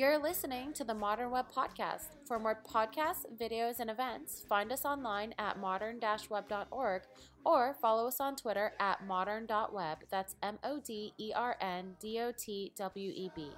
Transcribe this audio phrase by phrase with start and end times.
[0.00, 2.16] You're listening to the Modern Web Podcast.
[2.26, 7.02] For more podcasts, videos, and events, find us online at modern-web.org
[7.44, 9.98] or follow us on Twitter at modern.web.
[10.10, 13.50] That's M O D E R N D O T W E B.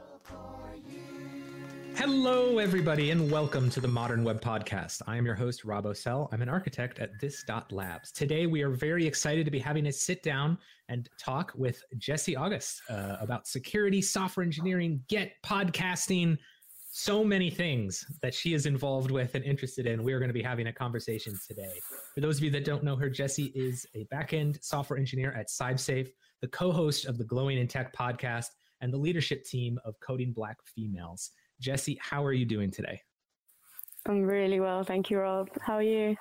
[1.95, 5.03] Hello, everybody, and welcome to the Modern Web Podcast.
[5.07, 6.29] I am your host, Rob Ocel.
[6.33, 8.11] I'm an architect at This Dot Labs.
[8.11, 10.57] Today, we are very excited to be having a sit down
[10.89, 16.39] and talk with Jessie August uh, about security, software engineering, Git, podcasting,
[16.91, 20.03] so many things that she is involved with and interested in.
[20.03, 21.79] We are going to be having a conversation today.
[22.15, 25.49] For those of you that don't know her, Jessie is a backend software engineer at
[25.49, 28.49] CybSafe, the co host of the Glowing in Tech podcast,
[28.83, 31.31] and the leadership team of Coding Black Females.
[31.63, 33.01] Jessie, how are you doing today?
[34.07, 34.83] I'm really well.
[34.83, 35.49] Thank you, Rob.
[35.61, 36.17] How are you?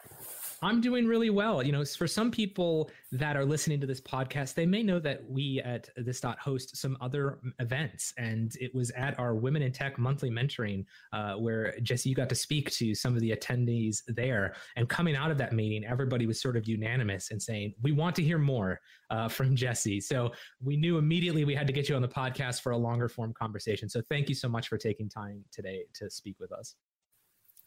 [0.63, 1.63] I'm doing really well.
[1.63, 5.27] You know, for some people that are listening to this podcast, they may know that
[5.27, 9.71] we at this dot host some other events, and it was at our Women in
[9.71, 14.01] Tech monthly mentoring uh, where Jessie, you got to speak to some of the attendees
[14.07, 14.53] there.
[14.75, 18.15] And coming out of that meeting, everybody was sort of unanimous in saying we want
[18.17, 19.99] to hear more uh, from Jessie.
[19.99, 20.31] So
[20.63, 23.33] we knew immediately we had to get you on the podcast for a longer form
[23.33, 23.89] conversation.
[23.89, 26.75] So thank you so much for taking time today to speak with us.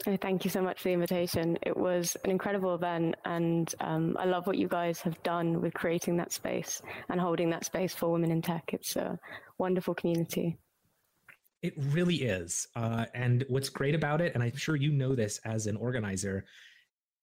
[0.04, 1.58] Thank you so much for the invitation.
[1.62, 5.72] It was an incredible event, and um, I love what you guys have done with
[5.72, 8.64] creating that space and holding that space for women in tech.
[8.72, 9.18] It's a
[9.58, 10.58] wonderful community.
[11.62, 12.68] It really is.
[12.76, 16.44] Uh, and what's great about it, and I'm sure you know this as an organizer,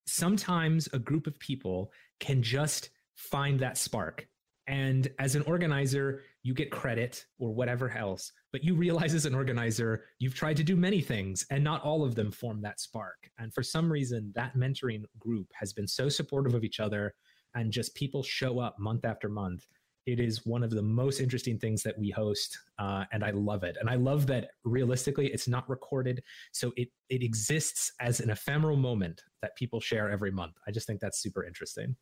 [0.07, 4.27] sometimes a group of people can just find that spark
[4.67, 8.31] and as an organizer, you get credit or whatever else.
[8.51, 12.03] But you realize as an organizer, you've tried to do many things and not all
[12.03, 13.29] of them form that spark.
[13.39, 17.13] And for some reason, that mentoring group has been so supportive of each other
[17.55, 19.65] and just people show up month after month.
[20.05, 23.63] It is one of the most interesting things that we host, uh, and I love
[23.63, 23.77] it.
[23.79, 28.77] And I love that realistically, it's not recorded, so it it exists as an ephemeral
[28.77, 30.55] moment that people share every month.
[30.67, 31.95] I just think that's super interesting.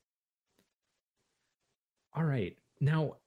[2.16, 2.56] All right.
[2.80, 3.18] Now,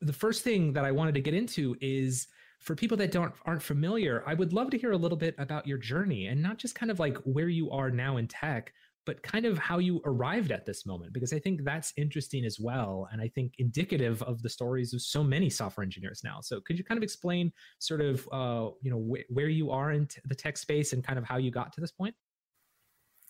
[0.00, 2.28] the first thing that I wanted to get into is
[2.60, 5.66] for people that don't aren't familiar, I would love to hear a little bit about
[5.66, 8.72] your journey and not just kind of like where you are now in tech,
[9.06, 12.58] but kind of how you arrived at this moment because I think that's interesting as
[12.60, 16.40] well and I think indicative of the stories of so many software engineers now.
[16.42, 19.92] So could you kind of explain sort of uh, you know wh- where you are
[19.92, 22.14] in t- the tech space and kind of how you got to this point?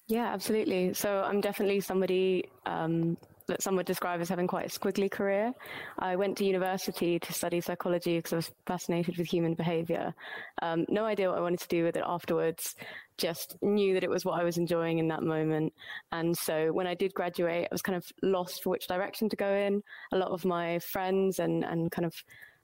[0.08, 0.92] Yeah, absolutely.
[0.92, 3.16] So I'm definitely somebody um,
[3.50, 5.52] that some would describe as having quite a squiggly career.
[5.98, 10.14] I went to university to study psychology because I was fascinated with human behavior.
[10.62, 12.76] Um, no idea what I wanted to do with it afterwards,
[13.18, 15.72] just knew that it was what I was enjoying in that moment.
[16.12, 19.36] And so when I did graduate, I was kind of lost for which direction to
[19.36, 19.82] go in.
[20.12, 22.14] A lot of my friends and, and kind of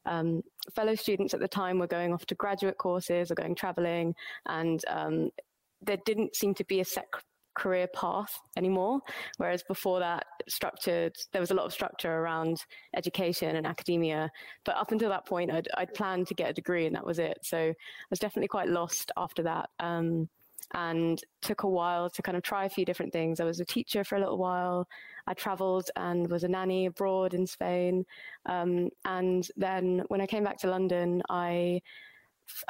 [0.06, 0.42] um,
[0.74, 4.14] fellow students at the time were going off to graduate courses or going traveling,
[4.46, 5.30] and um,
[5.82, 7.06] there didn't seem to be a set
[7.56, 9.00] career path anymore.
[9.38, 12.62] Whereas before that, structured, there was a lot of structure around
[12.94, 14.30] education and academia.
[14.64, 17.18] But up until that point, I'd, I'd planned to get a degree and that was
[17.18, 17.38] it.
[17.42, 17.74] So I
[18.10, 19.70] was definitely quite lost after that.
[19.80, 20.28] Um,
[20.74, 23.38] and took a while to kind of try a few different things.
[23.38, 24.88] I was a teacher for a little while.
[25.28, 28.04] I traveled and was a nanny abroad in Spain.
[28.46, 31.80] Um, and then when I came back to London, I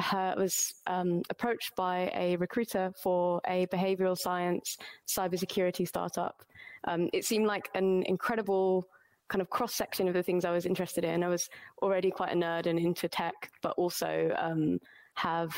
[0.01, 6.45] her, was um, approached by a recruiter for a behavioral science cybersecurity startup.
[6.85, 8.89] Um, it seemed like an incredible
[9.29, 11.25] kind of cross section of the things I was interested in.
[11.25, 11.49] I was
[11.83, 14.79] already quite a nerd and into tech, but also um,
[15.15, 15.55] have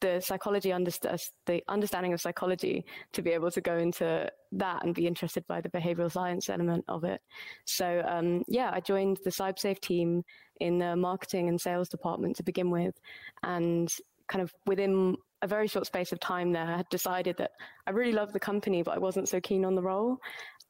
[0.00, 4.94] the psychology underst- the understanding of psychology to be able to go into that and
[4.94, 7.20] be interested by the behavioral science element of it.
[7.64, 10.24] So um, yeah, I joined the CybSafe team
[10.60, 12.94] in the marketing and sales department to begin with,
[13.42, 13.92] and
[14.28, 17.52] kind of within a very short space of time there, I had decided that
[17.86, 20.18] I really loved the company, but I wasn't so keen on the role.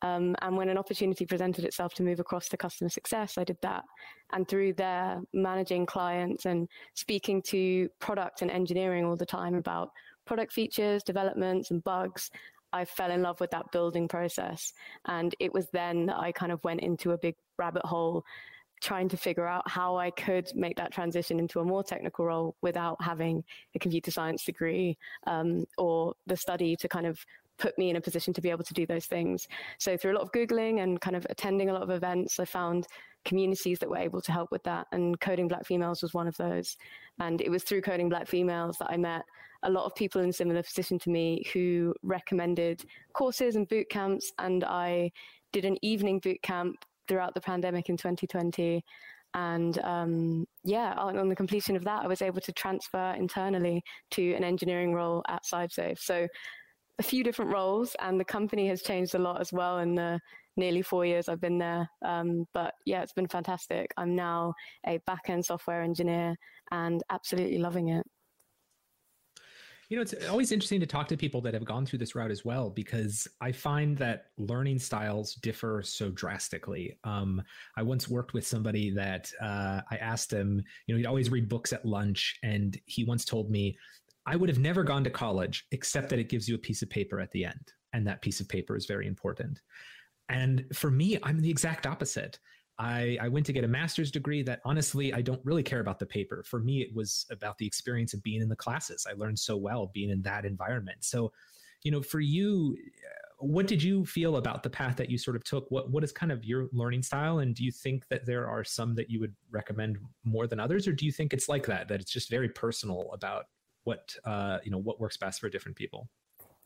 [0.03, 3.59] Um, and when an opportunity presented itself to move across to customer success, I did
[3.63, 3.85] that.
[4.33, 9.91] And through there, managing clients and speaking to product and engineering all the time about
[10.25, 12.31] product features, developments, and bugs,
[12.73, 14.73] I fell in love with that building process.
[15.07, 18.25] And it was then that I kind of went into a big rabbit hole
[18.81, 22.55] trying to figure out how I could make that transition into a more technical role
[22.63, 23.43] without having
[23.75, 24.97] a computer science degree
[25.27, 27.19] um, or the study to kind of
[27.59, 29.49] put me in a position to be able to do those things.
[29.79, 32.45] So through a lot of Googling and kind of attending a lot of events, I
[32.45, 32.87] found
[33.25, 34.87] communities that were able to help with that.
[34.93, 36.77] And Coding Black Females was one of those.
[37.19, 39.25] And it was through Coding Black Females that I met
[39.65, 44.33] a lot of people in similar position to me who recommended courses and boot camps.
[44.39, 45.11] And I
[45.53, 48.85] did an evening boot camp throughout the pandemic in 2020
[49.35, 53.83] And um, yeah, on, on, the completion of that, I was able to transfer internally
[54.13, 55.99] to an engineering role at CybSafe.
[55.99, 56.29] So
[56.99, 60.19] a few different roles, and the company has changed a lot as well in the
[60.57, 61.89] nearly four years I've been there.
[62.05, 63.93] Um, but yeah, it's been fantastic.
[63.97, 64.55] I'm now
[64.87, 66.35] a back end software engineer
[66.73, 68.05] and absolutely loving it.
[69.89, 72.31] You know, it's always interesting to talk to people that have gone through this route
[72.31, 76.99] as well, because I find that learning styles differ so drastically.
[77.05, 77.41] Um,
[77.75, 81.49] I once worked with somebody that uh, I asked him, you know, he'd always read
[81.49, 83.79] books at lunch, and he once told me,
[84.29, 86.91] I would have never gone to college except that it gives you a piece of
[86.91, 87.73] paper at the end.
[87.95, 89.63] And that piece of paper is very important.
[90.29, 92.39] And for me, I'm the exact opposite.
[92.79, 95.99] I, I went to get a master's degree that honestly, I don't really care about
[95.99, 96.45] the paper.
[96.47, 99.07] For me, it was about the experience of being in the classes.
[99.09, 101.05] I learned so well being in that environment.
[101.05, 101.33] So,
[101.83, 105.37] you know, for you, uh, what did you feel about the path that you sort
[105.37, 105.71] of took?
[105.71, 108.65] What what is kind of your learning style, and do you think that there are
[108.65, 111.87] some that you would recommend more than others, or do you think it's like that
[111.89, 113.47] that it's just very personal about
[113.89, 116.09] what uh, you know what works best for different people?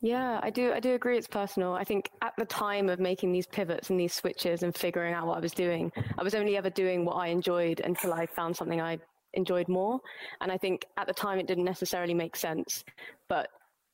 [0.00, 0.72] Yeah, I do.
[0.72, 1.16] I do agree.
[1.16, 1.74] It's personal.
[1.74, 5.28] I think at the time of making these pivots and these switches and figuring out
[5.28, 8.56] what I was doing, I was only ever doing what I enjoyed until I found
[8.56, 8.98] something I
[9.34, 10.00] enjoyed more.
[10.40, 12.84] And I think at the time it didn't necessarily make sense.
[13.28, 13.48] But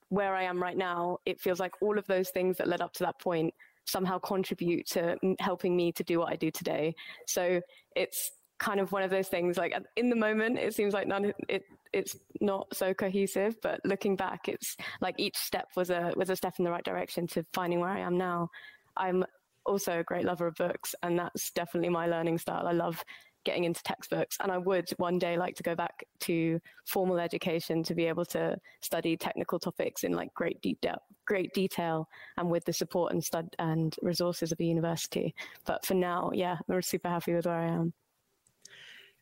[0.09, 2.95] where I am right now, it feels like all of those things that led up
[2.95, 3.53] to that point
[3.85, 6.95] somehow contribute to helping me to do what I do today.
[7.27, 7.61] So
[7.95, 11.33] it's kind of one of those things like in the moment it seems like none
[11.49, 16.31] it it's not so cohesive but looking back it's like each step was a was
[16.31, 18.51] a step in the right direction to finding where i am now.
[18.97, 19.25] I'm
[19.65, 22.67] also a great lover of books and that's definitely my learning style.
[22.67, 23.03] I love
[23.45, 27.83] getting into textbooks and i would one day like to go back to formal education
[27.85, 32.65] to be able to study technical topics in like great detail great detail and with
[32.65, 35.35] the support and stud and resources of a university.
[35.65, 37.95] But for now yeah i'm super happy with where i am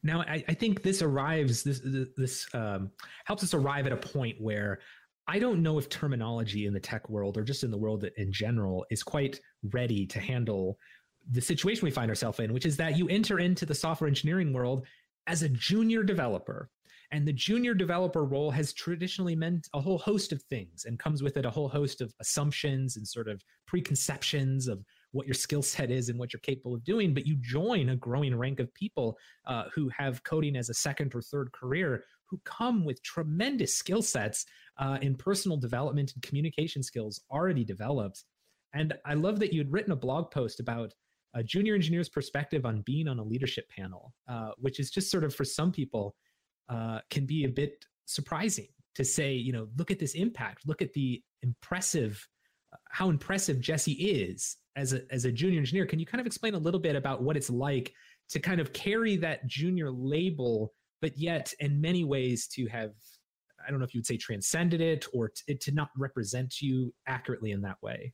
[0.06, 1.81] now, I, I think this arrives, this,
[2.17, 2.91] this um,
[3.25, 4.81] helps us arrive at a point where
[5.29, 8.32] I don't know if terminology in the tech world or just in the world in
[8.32, 9.41] general is quite
[9.73, 10.79] ready to handle
[11.32, 14.53] the situation we find ourselves in, which is that you enter into the software engineering
[14.53, 14.87] world
[15.26, 16.70] as a junior developer.
[17.11, 21.23] And the junior developer role has traditionally meant a whole host of things and comes
[21.23, 25.62] with it a whole host of assumptions and sort of preconceptions of what your skill
[25.62, 28.73] set is and what you're capable of doing, but you join a growing rank of
[28.75, 29.17] people
[29.47, 34.03] uh, who have coding as a second or third career who come with tremendous skill
[34.03, 34.44] sets
[34.79, 38.25] uh, in personal development and communication skills already developed.
[38.75, 40.93] And I love that you had written a blog post about
[41.35, 45.25] a junior engineer's perspective on being on a leadership panel, uh, which is just sort
[45.25, 46.14] of for some people
[46.69, 50.82] uh, can be a bit surprising to say, you know, look at this impact, look
[50.82, 52.26] at the impressive,
[52.73, 55.87] uh, how impressive Jessie is as a as a junior engineer.
[55.87, 57.93] Can you kind of explain a little bit about what it's like
[58.28, 62.93] to kind of carry that junior label, but yet in many ways to have
[63.67, 66.94] I don't know if you would say transcended it or to, to not represent you
[67.08, 68.12] accurately in that way.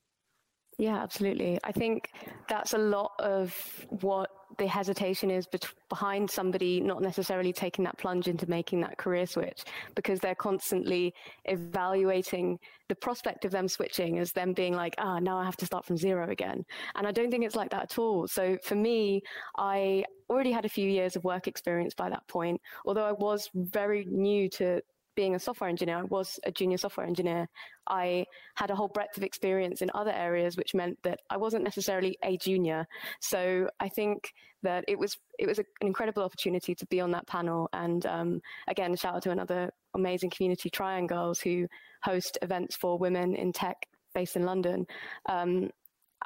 [0.78, 1.58] Yeah, absolutely.
[1.64, 2.10] I think
[2.48, 3.54] that's a lot of
[4.00, 5.46] what the hesitation is
[5.88, 11.14] behind somebody not necessarily taking that plunge into making that career switch because they're constantly
[11.44, 15.66] evaluating the prospect of them switching as them being like, ah, now I have to
[15.66, 16.64] start from zero again.
[16.94, 18.28] And I don't think it's like that at all.
[18.28, 19.22] So for me,
[19.56, 23.48] I already had a few years of work experience by that point, although I was
[23.54, 24.80] very new to
[25.14, 27.48] being a software engineer, I was a junior software engineer.
[27.88, 31.64] I had a whole breadth of experience in other areas, which meant that I wasn't
[31.64, 32.86] necessarily a junior.
[33.20, 37.26] So I think that it was it was an incredible opportunity to be on that
[37.26, 37.68] panel.
[37.72, 41.66] And um, again, shout out to another amazing community, Triangles, who
[42.02, 43.76] host events for women in tech
[44.14, 44.86] based in London.
[45.28, 45.70] Um,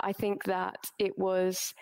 [0.01, 1.75] I think that it was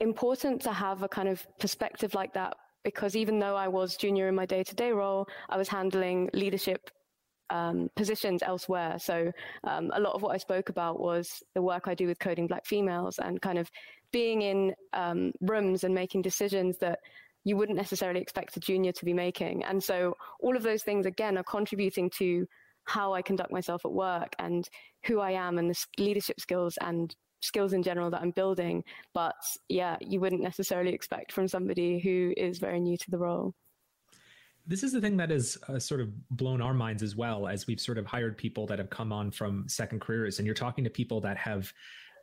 [0.00, 2.54] important to have a kind of perspective like that
[2.84, 6.30] because even though I was junior in my day to day role, I was handling
[6.32, 6.90] leadership
[7.50, 8.98] um, positions elsewhere.
[8.98, 9.32] So
[9.64, 12.46] um, a lot of what I spoke about was the work I do with coding
[12.46, 13.70] black females and kind of
[14.12, 17.00] being in um, rooms and making decisions that
[17.44, 19.64] you wouldn't necessarily expect a junior to be making.
[19.64, 22.46] And so all of those things, again, are contributing to
[22.84, 24.68] how I conduct myself at work and
[25.04, 27.14] who I am and the leadership skills and
[27.44, 28.84] skills in general that I'm building.
[29.12, 29.36] But
[29.68, 33.54] yeah, you wouldn't necessarily expect from somebody who is very new to the role.
[34.66, 37.66] This is the thing that has uh, sort of blown our minds as well as
[37.66, 40.38] we've sort of hired people that have come on from second careers.
[40.38, 41.70] And you're talking to people that have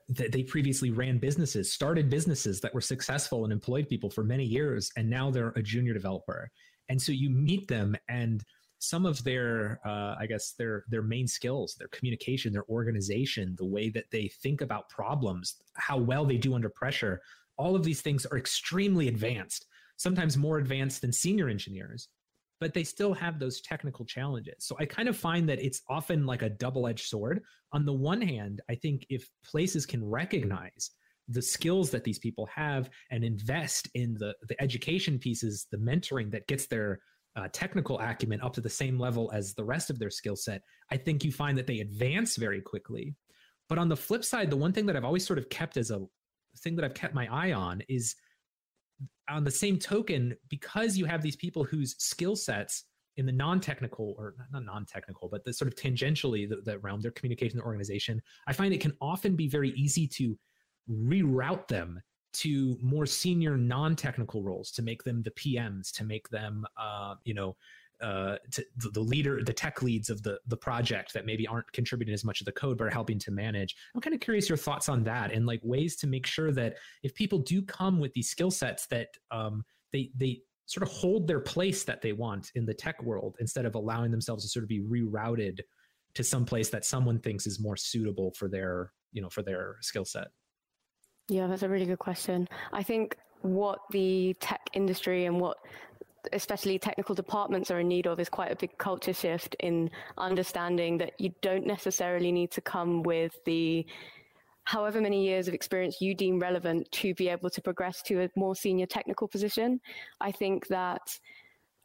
[0.10, 4.44] that they previously ran businesses, started businesses that were successful and employed people for many
[4.44, 6.50] years, and now they're a junior developer.
[6.90, 8.44] And so you meet them and
[8.82, 13.66] some of their uh, i guess their their main skills their communication their organization the
[13.66, 17.22] way that they think about problems how well they do under pressure
[17.58, 19.66] all of these things are extremely advanced
[20.02, 22.10] sometimes more advanced than senior engineers,
[22.60, 24.56] but they still have those technical challenges.
[24.60, 27.44] So I kind of find that it's often like a double edged sword.
[27.72, 30.92] On the one hand, I think if places can recognize
[31.28, 36.32] the skills that these people have and invest in the, the education pieces, the mentoring
[36.32, 37.00] that gets their
[37.36, 40.62] uh, technical acumen up to the same level as the rest of their skill set,
[40.92, 43.16] I think you find that they advance very quickly.
[43.70, 45.92] But on the flip side, the one thing that I've always sort of kept as
[45.92, 46.02] a
[46.60, 48.16] thing that I've kept my eye on is
[49.30, 52.84] on the same token, because you have these people whose skill sets
[53.18, 57.12] in the non-technical or not non-technical, but the sort of tangentially the, the realm, their
[57.12, 60.38] communication, their organization, I find it can often be very easy to
[60.90, 62.02] reroute them
[62.34, 67.34] to more senior non-technical roles to make them the PMs, to make them, uh, you
[67.34, 67.56] know,
[68.02, 72.14] uh, to the, leader, the tech leads of the the project that maybe aren't contributing
[72.14, 73.76] as much of the code, but are helping to manage.
[73.94, 76.78] I'm kind of curious your thoughts on that and like ways to make sure that
[77.04, 81.28] if people do come with these skill sets, that um, they they sort of hold
[81.28, 84.64] their place that they want in the tech world instead of allowing themselves to sort
[84.64, 85.60] of be rerouted
[86.14, 89.78] to some place that someone thinks is more suitable for their you know for their
[89.82, 90.30] skill set.
[91.30, 92.48] Yeah, that's a really good question.
[92.74, 95.58] I think what the tech industry and what
[96.34, 100.98] especially technical departments are in need of is quite a big culture shift in understanding
[101.00, 103.86] that you don't necessarily need to come with the
[104.66, 108.30] however many years of experience you deem relevant to be able to progress to a
[108.36, 109.80] more senior technical position.
[110.20, 111.02] I think that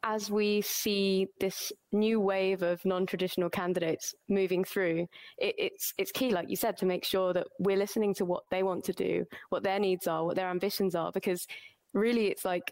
[0.07, 5.05] as we see this new wave of non-traditional candidates moving through,
[5.37, 8.43] it, it's it's key, like you said, to make sure that we're listening to what
[8.49, 11.45] they want to do, what their needs are, what their ambitions are, because
[11.93, 12.71] really, it's like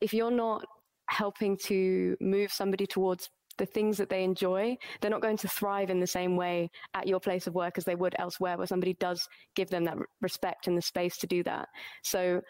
[0.00, 0.64] if you're not
[1.06, 5.90] helping to move somebody towards the things that they enjoy, they're not going to thrive
[5.90, 8.94] in the same way at your place of work as they would elsewhere, where somebody
[8.94, 11.68] does give them that respect and the space to do that.
[12.02, 12.40] So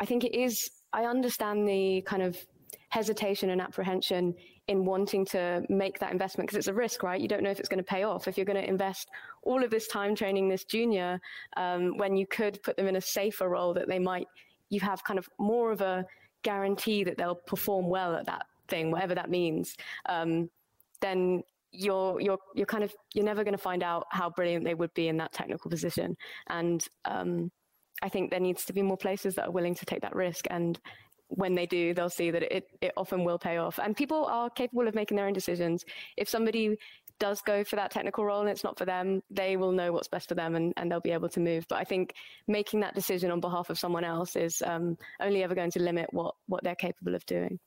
[0.00, 2.38] I think it is, I understand the kind of
[2.90, 4.34] hesitation and apprehension
[4.68, 7.20] in wanting to make that investment because it's a risk, right?
[7.20, 8.28] You don't know if it's going to pay off.
[8.28, 9.08] If you're going to invest
[9.42, 11.20] all of this time training this junior
[11.56, 14.26] um, when you could put them in a safer role that they might,
[14.70, 16.04] you have kind of more of a
[16.42, 19.74] guarantee that they'll perform well at that thing, whatever that means,
[20.08, 20.48] um,
[21.00, 24.74] then you're you're you're kind of you're never going to find out how brilliant they
[24.74, 26.16] would be in that technical position.
[26.48, 27.50] And um,
[28.02, 30.46] I think there needs to be more places that are willing to take that risk.
[30.50, 30.78] And
[31.28, 33.78] when they do, they'll see that it it often will pay off.
[33.78, 35.84] And people are capable of making their own decisions.
[36.16, 36.76] If somebody
[37.18, 40.08] does go for that technical role and it's not for them, they will know what's
[40.08, 41.66] best for them and, and they'll be able to move.
[41.68, 42.14] But I think
[42.46, 46.08] making that decision on behalf of someone else is um, only ever going to limit
[46.12, 47.58] what what they're capable of doing.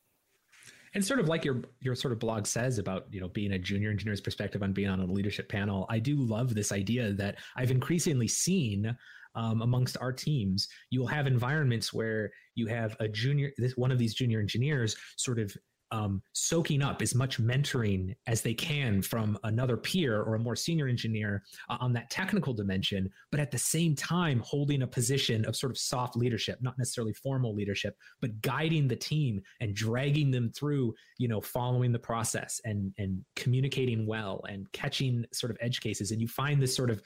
[0.94, 3.60] And sort of like your your sort of blog says about you know being a
[3.60, 7.38] junior engineer's perspective on being on a leadership panel, I do love this idea that
[7.56, 8.96] I've increasingly seen
[9.36, 10.68] um, amongst our teams.
[10.90, 14.96] You will have environments where you have a junior, this one of these junior engineers,
[15.18, 15.56] sort of
[15.92, 20.56] um, soaking up as much mentoring as they can from another peer or a more
[20.56, 25.46] senior engineer uh, on that technical dimension, but at the same time holding a position
[25.46, 30.32] of sort of soft leadership, not necessarily formal leadership, but guiding the team and dragging
[30.32, 35.58] them through, you know, following the process and and communicating well and catching sort of
[35.60, 36.12] edge cases.
[36.12, 37.02] And you find this sort of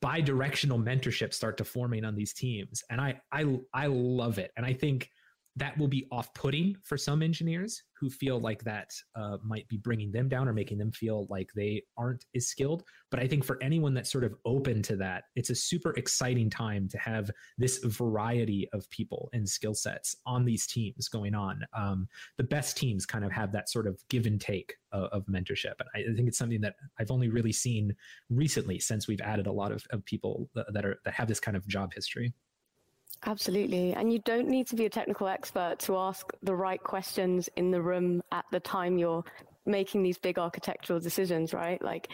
[0.00, 4.64] bi-directional mentorship start to forming on these teams, and I I I love it, and
[4.64, 5.10] I think
[5.60, 10.10] that will be off-putting for some engineers who feel like that uh, might be bringing
[10.10, 12.82] them down or making them feel like they aren't as skilled.
[13.10, 16.48] But i think for anyone that's sort of open to that it's a super exciting
[16.48, 21.62] time to have this variety of people and skill sets on these teams going on.
[21.76, 25.26] Um, the best teams kind of have that sort of give and take of, of
[25.26, 25.74] mentorship.
[25.78, 27.94] And I, I, think it's something that i've only really seen
[28.30, 31.56] recently since we've added a lot of, of people that are that have this kind
[31.56, 32.32] of job history
[33.26, 33.92] Absolutely.
[33.92, 37.70] And you don't need to be a technical expert to ask the right questions in
[37.70, 39.24] the room at the time you're
[39.66, 41.82] making these big architectural decisions, right?
[41.82, 42.08] Like,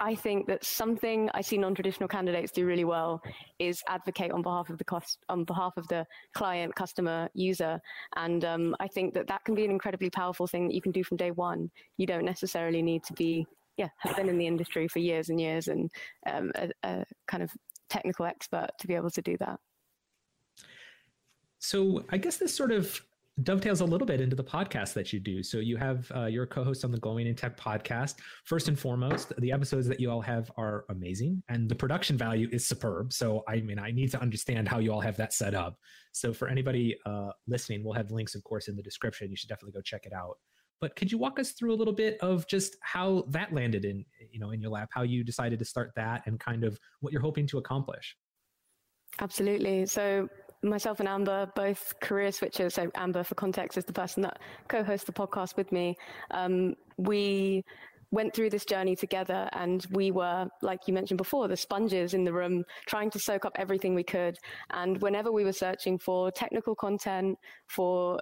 [0.00, 3.22] I think that something I see non-traditional candidates do really well
[3.60, 6.04] is advocate on behalf of the cost, on behalf of the
[6.34, 7.80] client, customer, user,
[8.16, 10.90] and um, I think that that can be an incredibly powerful thing that you can
[10.90, 11.70] do from day one.
[11.98, 15.40] You don't necessarily need to be, yeah, have been in the industry for years and
[15.40, 15.88] years and
[16.26, 17.50] um, a, a kind of
[17.88, 19.60] technical expert to be able to do that.
[21.62, 23.00] So I guess this sort of
[23.44, 25.44] dovetails a little bit into the podcast that you do.
[25.44, 28.16] So you have uh, your co-host on the Glowing in Tech podcast.
[28.44, 32.48] First and foremost, the episodes that you all have are amazing, and the production value
[32.50, 33.12] is superb.
[33.12, 35.78] So I mean, I need to understand how you all have that set up.
[36.10, 39.30] So for anybody uh, listening, we'll have links, of course, in the description.
[39.30, 40.38] You should definitely go check it out.
[40.80, 44.04] But could you walk us through a little bit of just how that landed in,
[44.32, 47.12] you know, in your lap, how you decided to start that, and kind of what
[47.12, 48.16] you're hoping to accomplish?
[49.20, 49.86] Absolutely.
[49.86, 50.28] So
[50.62, 52.72] myself and Amber, both career switchers.
[52.72, 54.38] So Amber, for context, is the person that
[54.68, 55.96] co-hosts the podcast with me.
[56.30, 57.64] Um, we
[58.12, 62.24] went through this journey together and we were like you mentioned before the sponges in
[62.24, 64.36] the room trying to soak up everything we could
[64.72, 67.38] and whenever we were searching for technical content
[67.68, 68.20] for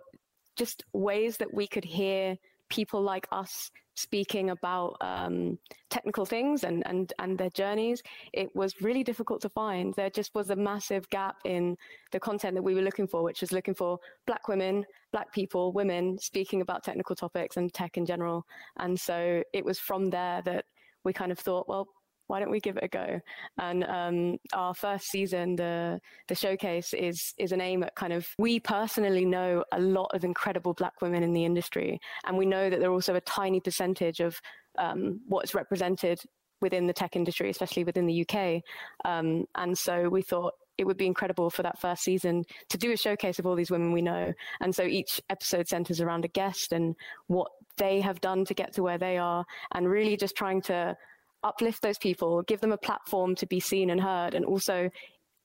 [0.57, 2.37] just ways that we could hear
[2.69, 3.71] people like us
[4.01, 5.59] speaking about um,
[5.91, 8.03] technical things and, and, and their journeys,
[8.33, 9.95] it was really difficult to find.
[9.95, 11.77] There just was a massive gap in
[12.13, 15.73] the content that we were looking for, which was looking for Black women, Black people,
[15.73, 18.47] women speaking about technical topics and tech in general.
[18.79, 20.65] And so it was from there that
[21.05, 21.89] we kind of thought, well,
[22.31, 23.21] why don't we give it a go?
[23.59, 28.27] And um, our first season, the the showcase is is an aim at kind of
[28.39, 32.71] we personally know a lot of incredible Black women in the industry, and we know
[32.71, 34.41] that they're also a tiny percentage of
[34.79, 36.21] um, what's represented
[36.61, 38.63] within the tech industry, especially within the UK.
[39.05, 42.93] Um, and so we thought it would be incredible for that first season to do
[42.93, 44.33] a showcase of all these women we know.
[44.61, 46.95] And so each episode centers around a guest and
[47.27, 49.45] what they have done to get to where they are,
[49.75, 50.97] and really just trying to
[51.43, 54.91] uplift those people, give them a platform to be seen and heard, and also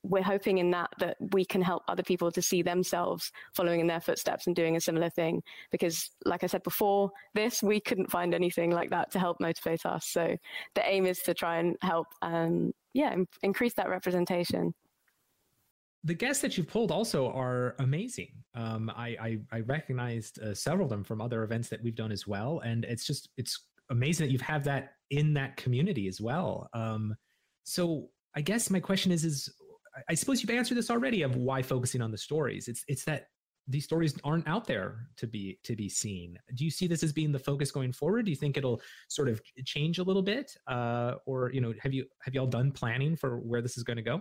[0.08, 3.86] we're hoping in that that we can help other people to see themselves following in
[3.86, 5.42] their footsteps and doing a similar thing.
[5.70, 9.84] Because like i said before this we couldn't find anything like that to help motivate
[9.84, 10.06] us.
[10.06, 10.36] So
[10.74, 14.74] the aim is to try and help um, yeah increase that representation.
[16.04, 18.28] The guests that you've pulled also are amazing.
[18.54, 22.12] Um, I, I, I recognized uh, several of them from other events that we've done
[22.12, 26.20] as well, and it's just it's amazing that you've had that in that community as
[26.20, 26.68] well.
[26.72, 27.14] Um,
[27.64, 29.48] so I guess my question is, is
[30.08, 32.68] I suppose you've answered this already of why focusing on the stories.
[32.68, 33.26] It's it's that
[33.68, 36.38] these stories aren't out there to be to be seen.
[36.54, 38.26] Do you see this as being the focus going forward?
[38.26, 41.92] Do you think it'll sort of change a little bit, uh, or you know, have
[41.92, 44.20] you have you all done planning for where this is going to go?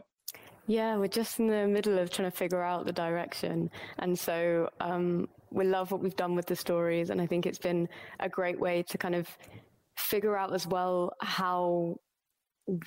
[0.68, 3.70] Yeah, we're just in the middle of trying to figure out the direction,
[4.00, 7.60] and so um, we love what we've done with the stories, and I think it's
[7.60, 7.88] been
[8.20, 9.28] a great way to kind of
[9.98, 11.98] figure out as well how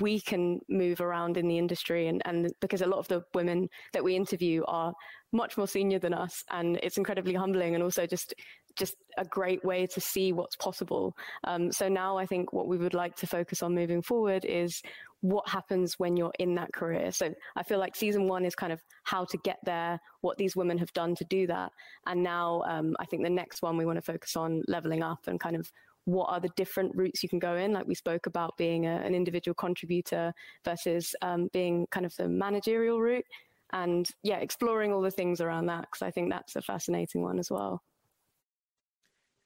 [0.01, 2.09] we can move around in the industry.
[2.09, 4.93] And, and because a lot of the women that we interview are
[5.33, 8.35] much more senior than us and it's incredibly humbling and also just
[8.77, 11.15] just a great way to see what's possible.
[11.45, 14.81] Um, so now i think what we would like to focus on moving forward is
[15.21, 17.13] what happens when you're in that career.
[17.13, 20.57] So i feel like season one is kind of how to get there what these
[20.57, 21.71] women have done to do that.
[22.07, 25.27] And now um, i think the next one we want to focus on leveling up
[25.27, 25.71] and kind of
[26.09, 27.73] what are the different routes you can go in.
[27.75, 30.33] Like we spoke about being a, an individual contributor
[30.65, 33.27] versus um, being kind of the managerial route
[33.75, 37.39] and yeah exploring all the things around that because i think that's a fascinating one
[37.39, 37.83] as well.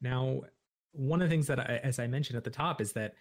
[0.01, 0.43] Now
[0.93, 3.15] one of the things that I, as i mentioned at the top is that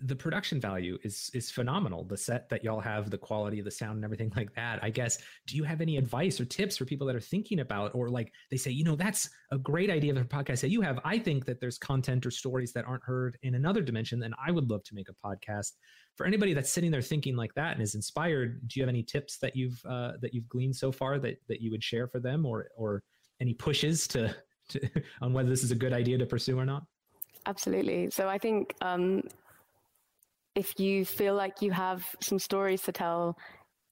[0.00, 2.04] the production value is is phenomenal.
[2.04, 4.78] The set that y'all have, the quality of the sound and everything like that.
[4.82, 7.94] I guess, do you have any advice or tips for people that are thinking about,
[7.94, 10.80] or like they say, you know, that's a great idea of a podcast that you
[10.82, 11.00] have.
[11.04, 14.52] I think that there's content or stories that aren't heard in another dimension, and I
[14.52, 15.72] would love to make a podcast.
[16.16, 19.02] For anybody that's sitting there thinking like that and is inspired, do you have any
[19.02, 22.20] tips that you've uh, that you've gleaned so far that that you would share for
[22.20, 23.02] them, or or
[23.40, 24.34] any pushes to,
[24.68, 24.80] to
[25.20, 26.84] on whether this is a good idea to pursue or not?
[27.46, 28.10] Absolutely.
[28.10, 29.22] So I think um,
[30.56, 33.36] if you feel like you have some stories to tell,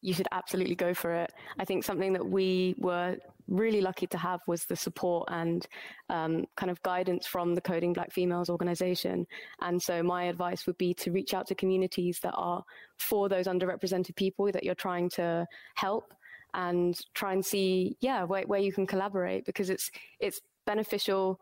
[0.01, 1.33] you should absolutely go for it.
[1.59, 5.67] I think something that we were really lucky to have was the support and
[6.09, 9.27] um, kind of guidance from the Coding Black Females organization.
[9.61, 12.65] And so my advice would be to reach out to communities that are
[12.99, 16.15] for those underrepresented people that you're trying to help
[16.55, 21.39] and try and see, yeah, where, where you can collaborate because it's, it's beneficial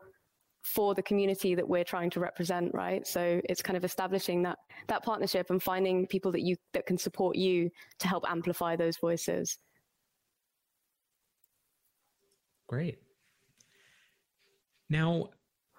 [0.63, 4.57] for the community that we're trying to represent right so it's kind of establishing that
[4.87, 8.97] that partnership and finding people that you that can support you to help amplify those
[8.97, 9.57] voices
[12.67, 12.97] great
[14.89, 15.29] now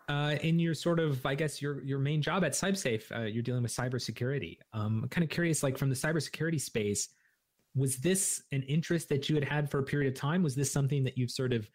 [0.09, 3.43] uh, in your sort of, I guess your your main job at CybSafe, uh, you're
[3.43, 4.59] dealing with cybersecurity.
[4.73, 7.09] Um, I'm kind of curious, like from the cybersecurity space,
[7.75, 10.43] was this an interest that you had had for a period of time?
[10.43, 11.69] Was this something that you've sort of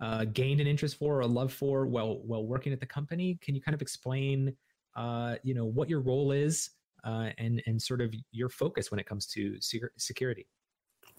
[0.00, 3.38] uh, gained an interest for or a love for while while working at the company.
[3.40, 4.54] Can you kind of explain,
[4.94, 6.70] uh, you know, what your role is
[7.04, 9.56] uh, and and sort of your focus when it comes to
[9.96, 10.46] security?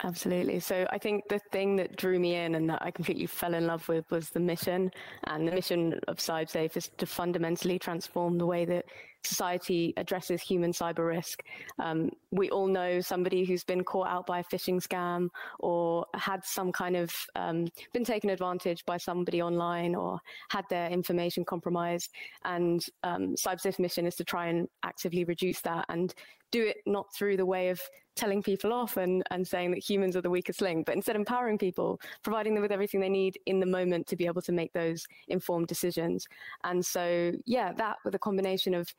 [0.04, 0.60] Absolutely.
[0.60, 3.66] So I think the thing that drew me in and that I completely fell in
[3.66, 4.92] love with was the mission.
[5.24, 8.86] And the mission of CybSafe is to fundamentally transform the way that
[9.24, 11.42] society addresses human cyber risk.
[11.80, 15.30] Um, we all know somebody who's been caught out by a phishing scam
[15.60, 20.90] or had some kind of um, been taken advantage by somebody online or had their
[20.90, 22.12] information compromised.
[22.46, 26.14] And um, CybSafe's mission is to try and actively reduce that and
[26.52, 27.80] do it not through the way of
[28.16, 31.58] telling people off and, and saying that humans are the weakest link, but instead empowering
[31.58, 34.74] people, providing them with everything they need in the moment to be able to make
[34.74, 36.28] those informed decisions.
[36.64, 38.94] And so, yeah, that with a combination of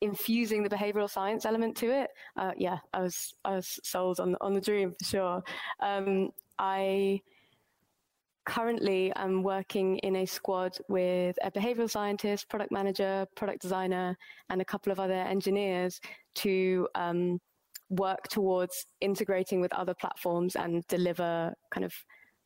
[0.00, 4.36] infusing the behavioral science element to it, uh, yeah, I was I was sold on
[4.40, 5.42] on the dream for sure.
[5.80, 7.22] Um, I
[8.48, 14.16] currently I'm working in a squad with a behavioral scientist, product manager, product designer,
[14.48, 16.00] and a couple of other engineers
[16.36, 17.38] to um,
[17.90, 21.92] work towards integrating with other platforms and deliver kind of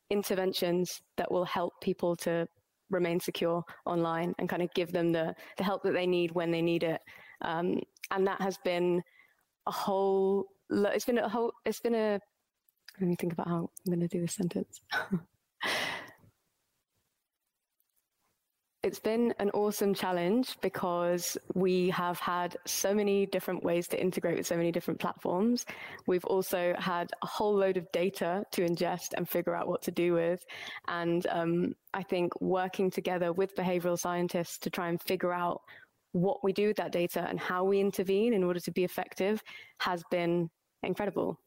[0.09, 2.45] interventions that will help people to
[2.89, 6.51] remain secure online and kind of give them the, the help that they need when
[6.51, 6.99] they need it.
[7.41, 7.79] Um,
[8.11, 9.01] and that has been
[9.67, 12.19] a whole, it's been a whole, it's been a,
[12.99, 14.81] let me think about how I'm going to do this sentence.
[18.83, 24.35] It's been an awesome challenge because we have had so many different ways to integrate
[24.35, 25.65] with so many different platforms.
[26.05, 29.91] We've also had a whole load of data to ingest and figure out what to
[29.91, 30.45] do with.
[30.89, 35.61] And um, I think working together with behavioral scientists to try and figure out
[36.11, 39.41] what we do with that data and how we intervene in order to be effective
[39.79, 40.49] has been
[40.83, 41.39] incredible.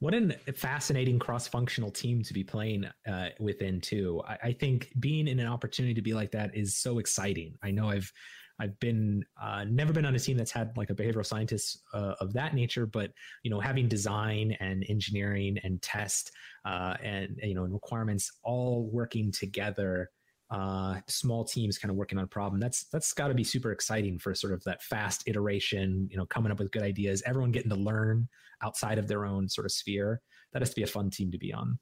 [0.00, 4.22] What a fascinating cross-functional team to be playing uh, within too.
[4.26, 7.54] I, I, think being in an opportunity to be like that is so exciting.
[7.64, 8.12] I know I've
[8.60, 12.14] I've been uh, never been on a team that's had like a behavioral scientist uh,
[12.20, 13.10] of that nature, but
[13.42, 16.30] you know having design and engineering and test
[16.64, 20.10] uh, and you know and requirements all working together
[20.50, 22.60] uh, small teams kind of working on a problem.
[22.60, 26.08] That's that's got to be super exciting for sort of that fast iteration.
[26.10, 27.22] You know, coming up with good ideas.
[27.26, 28.28] Everyone getting to learn
[28.62, 30.20] outside of their own sort of sphere.
[30.52, 31.78] That has to be a fun team to be on.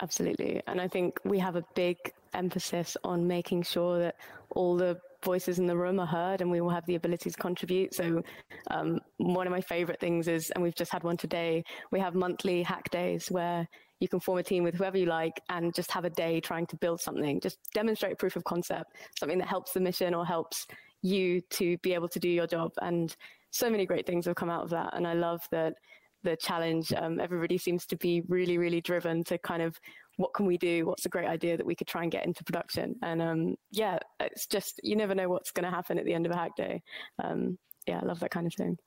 [0.00, 1.96] Absolutely, and I think we have a big
[2.34, 4.16] emphasis on making sure that
[4.50, 7.36] all the voices in the room are heard and we will have the ability to
[7.36, 7.94] contribute.
[7.94, 8.22] So,
[8.70, 12.14] um, one of my favorite things is, and we've just had one today, we have
[12.14, 13.68] monthly hack days where
[14.00, 16.66] you can form a team with whoever you like and just have a day trying
[16.66, 20.66] to build something, just demonstrate proof of concept, something that helps the mission or helps
[21.02, 22.72] you to be able to do your job.
[22.82, 23.14] And
[23.50, 24.94] so many great things have come out of that.
[24.94, 25.74] And I love that
[26.22, 29.78] the challenge, um, everybody seems to be really, really driven to kind of
[30.16, 30.86] what can we do?
[30.86, 32.96] What's a great idea that we could try and get into production?
[33.02, 36.26] And um, yeah, it's just, you never know what's going to happen at the end
[36.26, 36.82] of a hack day.
[37.22, 38.78] Um, yeah, I love that kind of thing.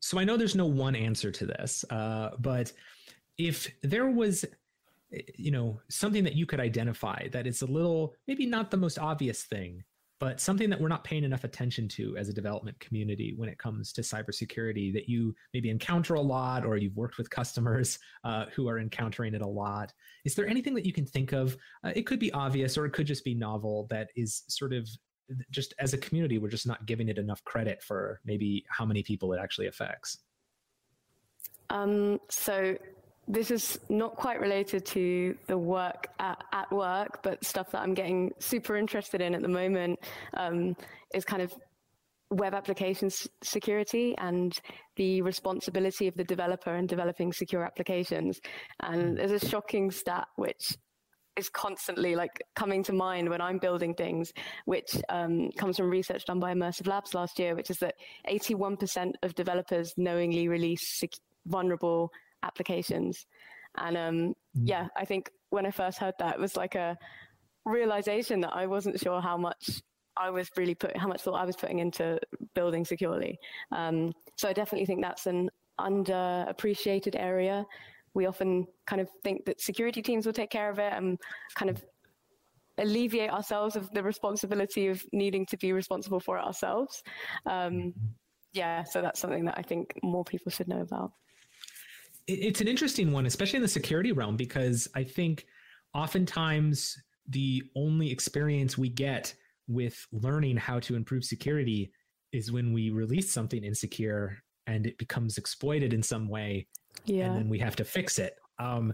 [0.00, 2.72] So I know there's no one answer to this, uh, but
[3.38, 4.44] if there was
[5.36, 8.98] you know something that you could identify that is a little maybe not the most
[8.98, 9.84] obvious thing
[10.22, 13.58] but something that we're not paying enough attention to as a development community when it
[13.58, 18.44] comes to cybersecurity that you maybe encounter a lot or you've worked with customers uh,
[18.54, 19.92] who are encountering it a lot.
[20.24, 21.56] Is there anything that you can think of?
[21.82, 24.88] Uh, it could be obvious or it could just be novel that is sort of
[25.50, 29.02] just as a community we're just not giving it enough credit for maybe how many
[29.02, 30.18] people it actually affects.
[31.68, 32.76] Um, so
[33.28, 37.94] this is not quite related to the work at, at, work, but stuff that I'm
[37.94, 40.00] getting super interested in at the moment
[40.34, 40.76] um,
[41.14, 41.54] is kind of
[42.30, 44.58] web applications security and
[44.96, 48.40] the responsibility of the developer in developing secure applications.
[48.80, 49.14] And hmm.
[49.14, 50.76] there's a shocking stat which
[51.36, 54.32] is constantly like coming to mind when I'm building things,
[54.66, 57.94] which um, comes from research done by Immersive Labs last year, which is that
[58.28, 61.10] 81% of developers knowingly release sec-
[61.46, 63.26] vulnerable applications.
[63.78, 64.34] And um, mm.
[64.64, 66.96] yeah, I think when I first heard that, it was like a
[67.64, 69.82] realization that I wasn't sure how much
[70.16, 72.18] I was really putting, how much thought I was putting into
[72.54, 73.38] building securely.
[73.70, 75.50] Um, so I definitely think that's an
[75.80, 77.64] underappreciated area.
[78.14, 81.18] We often kind of think that security teams will take care of it and
[81.54, 81.82] kind of
[82.78, 87.02] alleviate ourselves of the responsibility of needing to be responsible for it ourselves.
[87.46, 87.90] Um, mm-hmm.
[88.52, 91.12] yeah, so that's something that I think more people should know about
[92.26, 95.46] it's an interesting one, especially in the security realm, because I think
[95.94, 96.96] oftentimes
[97.28, 99.34] the only experience we get
[99.68, 101.92] with learning how to improve security
[102.32, 106.66] is when we release something insecure and it becomes exploited in some way
[107.04, 107.26] yeah.
[107.26, 108.34] and then we have to fix it.
[108.58, 108.92] Um,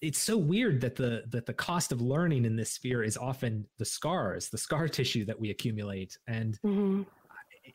[0.00, 3.66] it's so weird that the that the cost of learning in this sphere is often
[3.78, 6.16] the scars the scar tissue that we accumulate.
[6.28, 7.02] And mm-hmm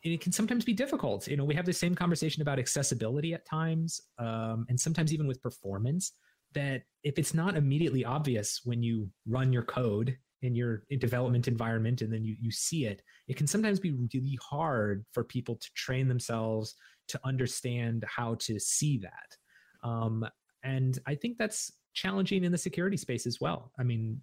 [0.03, 1.27] it can sometimes be difficult.
[1.27, 5.27] You know, we have the same conversation about accessibility at times, um, and sometimes even
[5.27, 6.13] with performance.
[6.53, 12.01] That if it's not immediately obvious when you run your code in your development environment
[12.01, 15.69] and then you you see it it can sometimes be really hard for people to
[15.73, 16.75] train themselves
[17.07, 20.25] to understand how to see that um,
[20.63, 24.19] and i think that's challenging in the security space as well i mean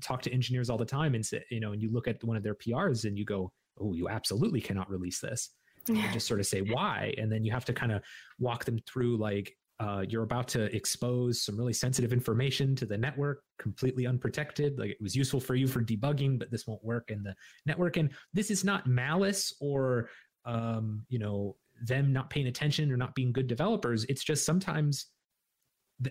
[0.00, 2.36] talk to engineers all the time and say you know and you look at one
[2.36, 5.50] of their prs and you go oh you absolutely cannot release this.
[5.88, 7.14] You just sort of say why?
[7.18, 8.02] And then you have to kind of
[8.38, 12.96] walk them through like uh, you're about to expose some really sensitive information to the
[12.96, 17.10] network completely unprotected like it was useful for you for debugging but this won't work
[17.10, 17.34] in the
[17.66, 17.96] network.
[17.96, 20.08] And this is not malice or
[20.44, 24.04] um, you know them not paying attention or not being good developers.
[24.04, 25.06] It's just sometimes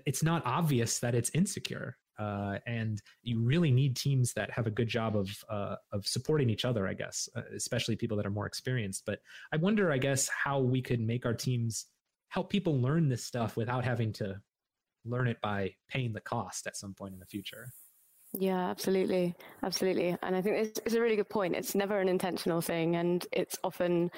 [0.05, 4.71] it's not obvious that it's insecure uh, and you really need teams that have a
[4.71, 8.37] good job of uh, of supporting each other i guess uh, especially people that are
[8.39, 9.19] more experienced but
[9.53, 11.87] i wonder i guess how we could make our teams
[12.31, 14.39] help people learn this stuff without having to
[15.05, 17.71] learn it by paying the cost at some point in the future.
[18.33, 19.35] Yeah, absolutely.
[19.63, 20.15] Absolutely.
[20.21, 21.55] And I think it's, it's a really good point.
[21.55, 24.09] It's never an intentional thing, and it's often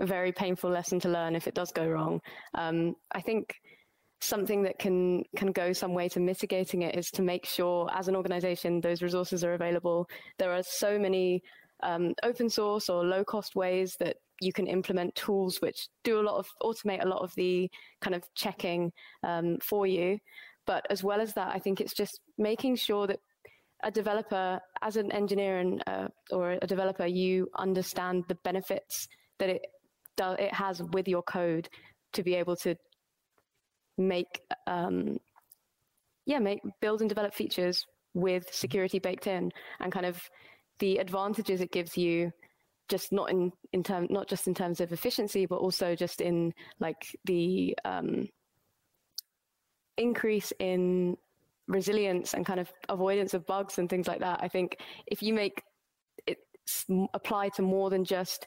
[0.00, 2.20] a very painful lesson to learn if it does go wrong.
[2.54, 3.54] Um, I think
[4.24, 8.08] something that can can go some way to mitigating it is to make sure as
[8.08, 10.08] an organization those resources are available
[10.38, 11.42] there are so many
[11.82, 16.22] um, open source or low cost ways that you can implement tools which do a
[16.22, 20.18] lot of automate a lot of the kind of checking um, for you.
[20.66, 23.20] But as well as that, I think it's just making sure that
[23.82, 29.08] a developer, as an engineer and uh, or a developer, you understand the benefits
[29.38, 29.62] that it
[30.16, 31.68] do, it has with your code
[32.14, 32.74] to be able to
[33.98, 35.18] make um,
[36.26, 40.20] yeah make build and develop features with security baked in and kind of
[40.78, 42.30] the advantages it gives you
[42.88, 46.52] just not in in term not just in terms of efficiency but also just in
[46.80, 48.28] like the um,
[49.96, 51.16] increase in
[51.68, 54.40] resilience and kind of avoidance of bugs and things like that.
[54.42, 55.62] I think if you make
[56.26, 56.38] it
[57.14, 58.46] apply to more than just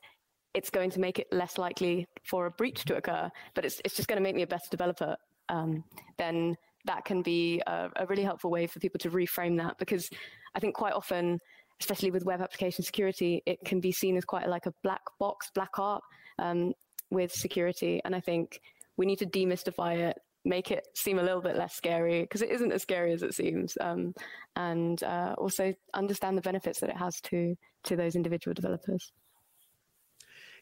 [0.54, 3.96] it's going to make it less likely for a breach to occur but it's, it's
[3.96, 5.16] just going to make me a better developer
[5.50, 5.84] um,
[6.18, 6.56] then
[6.86, 10.10] that can be a, a really helpful way for people to reframe that because
[10.56, 11.40] i think quite often
[11.80, 15.52] especially with web application security, it can be seen as quite like a black box,
[15.54, 16.04] black art
[16.40, 16.74] um,
[17.12, 18.02] with security.
[18.04, 18.60] And I think
[18.98, 22.50] we need to demystify it, make it seem a little bit less scary because it
[22.50, 24.14] isn't as scary as it seems, um,
[24.56, 29.12] and uh, also understand the benefits that it has to to those individual developers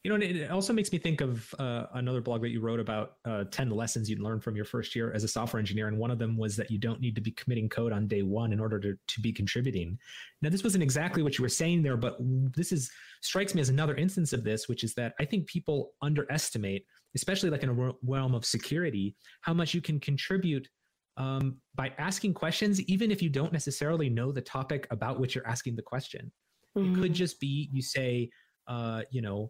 [0.06, 3.13] you know, it also makes me think of uh, another blog that you wrote about
[3.26, 5.88] uh, 10 lessons you'd learn from your first year as a software engineer.
[5.88, 8.22] And one of them was that you don't need to be committing code on day
[8.22, 9.98] one in order to, to be contributing.
[10.44, 12.18] Now, this wasn't exactly what you were saying there, but
[12.56, 12.91] this is
[13.24, 17.50] strikes me as another instance of this, which is that I think people underestimate, especially
[17.50, 20.70] like in a realm of security, how much you can contribute
[21.18, 25.48] um, by asking questions, even if you don't necessarily know the topic about which you're
[25.48, 26.32] asking the question.
[26.78, 26.91] Mm-hmm.
[26.91, 27.13] It could mm-hmm.
[27.13, 28.30] just be you say,
[28.68, 29.50] uh, you know,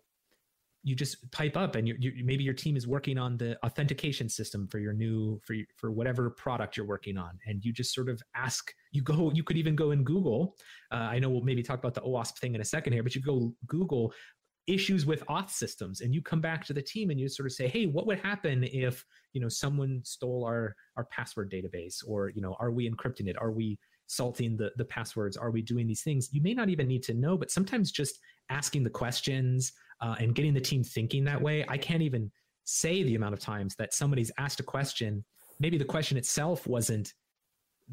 [0.86, 4.68] you just pipe up and you maybe your team is working on the authentication system
[4.68, 7.40] for your new for for whatever product you're working on.
[7.48, 10.56] And you just sort of ask you go you could even go in google
[10.92, 13.16] uh, i know we'll maybe talk about the OWASP thing in a second here but
[13.16, 14.14] you go google
[14.68, 17.52] issues with auth systems and you come back to the team and you sort of
[17.52, 22.30] say hey what would happen if you know someone stole our our password database or
[22.30, 23.38] you know are we encrypting it?
[23.40, 25.36] Are we salting the the passwords?
[25.36, 26.30] Are we doing these things?
[26.32, 28.20] You may not even need to know but sometimes just
[28.50, 31.66] asking the questions uh, and getting the team thinking that way.
[31.68, 32.32] I can't even
[32.66, 35.24] say the amount of times that somebody's asked a question.
[35.60, 37.14] Maybe the question itself wasn't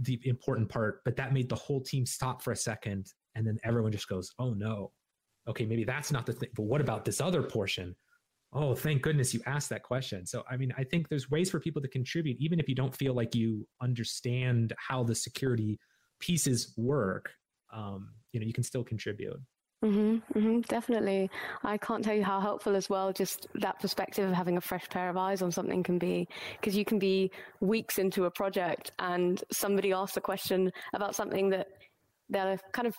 [0.01, 3.13] the important part, but that made the whole team stop for a second.
[3.35, 4.93] And then everyone just goes, oh no,
[5.49, 6.49] okay, maybe that's not the thing.
[6.55, 7.95] But what about this other portion?
[8.55, 10.27] Oh, thank goodness you asked that question.
[10.27, 12.95] So, I mean, I think there's ways for people to contribute, even if you don't
[12.95, 15.79] feel like you understand how the security
[16.21, 17.33] pieces work.
[17.73, 19.41] Um, you know, you can still contribute.
[19.85, 21.29] Mm-hmm, mm-hmm, definitely.
[21.65, 24.89] I can't tell you how helpful as well, just that perspective of having a fresh
[24.89, 26.29] pair of eyes on something can be.
[26.61, 31.51] Because you can be weeks into a project and somebody asks a question about something
[31.51, 31.67] that
[32.29, 32.97] they're kind of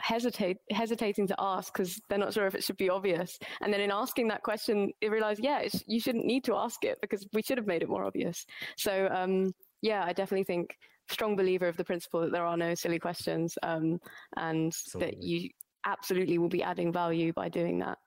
[0.00, 3.80] hesitate hesitating to ask because they're not sure if it should be obvious and then
[3.80, 7.40] in asking that question they realize yeah you shouldn't need to ask it because we
[7.40, 8.44] should have made it more obvious
[8.76, 10.76] so um, yeah i definitely think
[11.08, 14.00] strong believer of the principle that there are no silly questions um,
[14.36, 15.10] and Absolutely.
[15.12, 15.48] that you
[15.86, 17.98] absolutely will be adding value by doing that.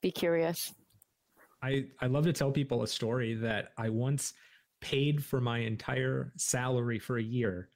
[0.00, 0.74] Be curious.
[1.62, 4.34] I, I love to tell people a story that I once
[4.80, 7.68] paid for my entire salary for a year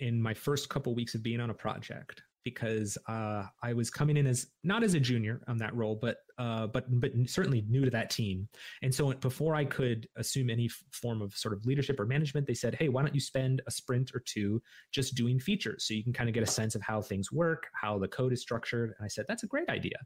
[0.00, 4.16] in my first couple weeks of being on a project because uh, I was coming
[4.16, 7.84] in as not as a junior on that role, but uh, but but certainly new
[7.84, 8.48] to that team.
[8.82, 12.54] And so before I could assume any form of sort of leadership or management, they
[12.54, 16.04] said, "Hey, why don't you spend a sprint or two just doing features so you
[16.04, 18.94] can kind of get a sense of how things work, how the code is structured?"
[18.96, 19.98] And I said, "That's a great idea."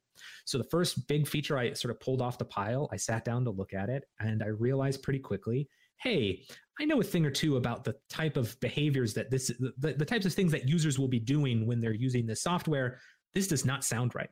[0.46, 3.44] So the first big feature I sort of pulled off the pile, I sat down
[3.44, 5.68] to look at it, and I realized pretty quickly
[6.02, 6.44] hey,
[6.80, 10.04] I know a thing or two about the type of behaviors that this, the, the
[10.04, 12.98] types of things that users will be doing when they're using this software.
[13.34, 14.30] This does not sound right.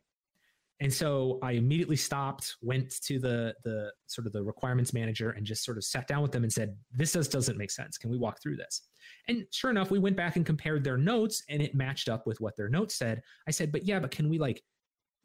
[0.81, 5.45] And so I immediately stopped, went to the the sort of the requirements manager and
[5.45, 7.99] just sort of sat down with them and said, "This just doesn't make sense.
[7.99, 8.83] Can we walk through this?"
[9.27, 12.41] And sure enough, we went back and compared their notes and it matched up with
[12.41, 13.23] what their notes said.
[13.49, 14.63] I said, "But yeah, but can we like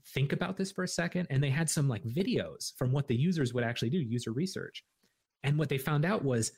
[0.08, 1.28] think about this for a second?
[1.30, 4.84] And they had some like videos from what the users would actually do, user research.
[5.44, 6.52] And what they found out was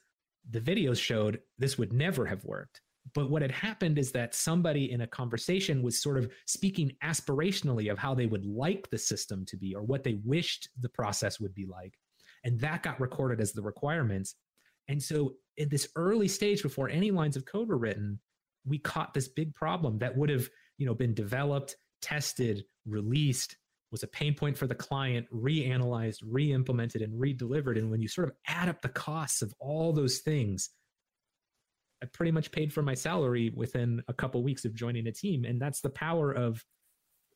[0.50, 2.82] the videos showed this would never have worked.
[3.13, 7.91] But what had happened is that somebody in a conversation was sort of speaking aspirationally
[7.91, 11.39] of how they would like the system to be or what they wished the process
[11.39, 11.93] would be like.
[12.43, 14.36] And that got recorded as the requirements.
[14.88, 18.19] And so, in this early stage, before any lines of code were written,
[18.65, 23.58] we caught this big problem that would have you know, been developed, tested, released,
[23.96, 27.78] was a pain point for the client, reanalyzed, re-implemented, and re-delivered.
[27.78, 30.70] And when you sort of add up the costs of all those things,
[32.04, 35.46] I pretty much paid for my salary within a couple weeks of joining a team,
[35.46, 36.62] and that's the power of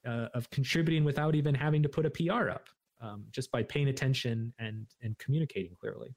[0.06, 2.68] uh, of contributing without even having to put a PR up,
[3.00, 6.14] um, just by paying attention and and communicating clearly.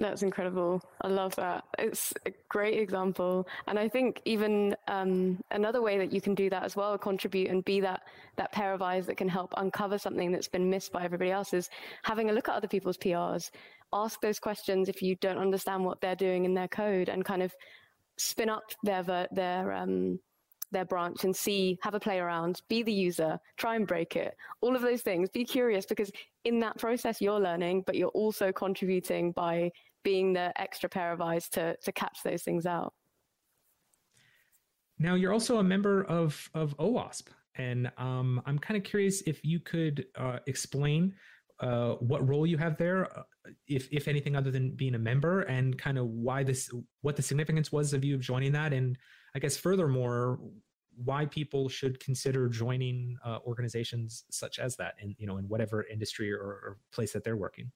[0.00, 0.82] That's incredible.
[1.02, 1.62] I love that.
[1.78, 6.48] It's a great example, and I think even um, another way that you can do
[6.48, 8.00] that as well, contribute and be that
[8.36, 11.52] that pair of eyes that can help uncover something that's been missed by everybody else,
[11.52, 11.68] is
[12.02, 13.50] having a look at other people's PRs,
[13.92, 17.42] ask those questions if you don't understand what they're doing in their code, and kind
[17.42, 17.54] of
[18.16, 20.18] spin up their their um,
[20.72, 24.34] their branch and see, have a play around, be the user, try and break it,
[24.60, 25.28] all of those things.
[25.28, 26.10] Be curious because
[26.44, 29.70] in that process you're learning, but you're also contributing by
[30.02, 32.92] being the extra pair of eyes to to catch those things out.
[34.98, 39.44] Now you're also a member of of OWASP, and um, I'm kind of curious if
[39.44, 41.14] you could uh, explain
[41.60, 43.22] uh, what role you have there, uh,
[43.66, 46.70] if if anything other than being a member, and kind of why this,
[47.02, 48.96] what the significance was of you joining that, and
[49.34, 50.40] I guess furthermore,
[51.04, 55.84] why people should consider joining uh, organizations such as that, in you know, in whatever
[55.84, 57.70] industry or, or place that they're working.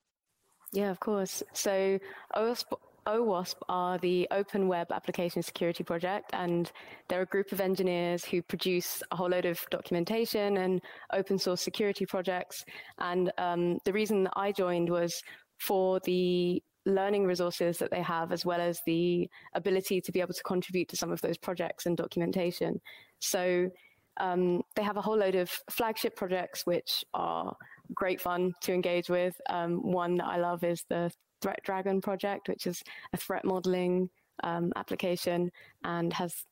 [0.74, 1.40] Yeah, of course.
[1.52, 2.00] So
[2.34, 2.64] OWASP,
[3.06, 6.70] OWASP are the Open Web Application Security Project, and
[7.08, 10.82] they're a group of engineers who produce a whole load of documentation and
[11.12, 12.64] open source security projects.
[12.98, 15.22] And um, the reason that I joined was
[15.58, 20.34] for the learning resources that they have, as well as the ability to be able
[20.34, 22.80] to contribute to some of those projects and documentation.
[23.20, 23.70] So
[24.16, 27.54] um, they have a whole load of flagship projects, which are
[27.92, 29.40] great fun to engage with.
[29.50, 34.08] Um, one that I love is the Threat Dragon project, which is a threat modeling
[34.42, 35.50] um, application
[35.84, 36.44] and has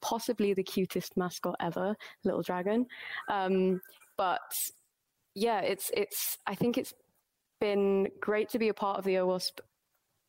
[0.00, 2.86] possibly the cutest mascot ever, little dragon.
[3.30, 3.80] Um,
[4.16, 4.40] but
[5.34, 6.38] yeah, it's it's.
[6.46, 6.92] I think it's
[7.60, 9.60] been great to be a part of the OWASP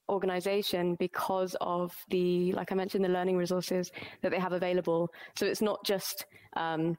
[0.10, 5.12] organization because of the, like I mentioned, the learning resources that they have available.
[5.36, 6.98] So it's not just um,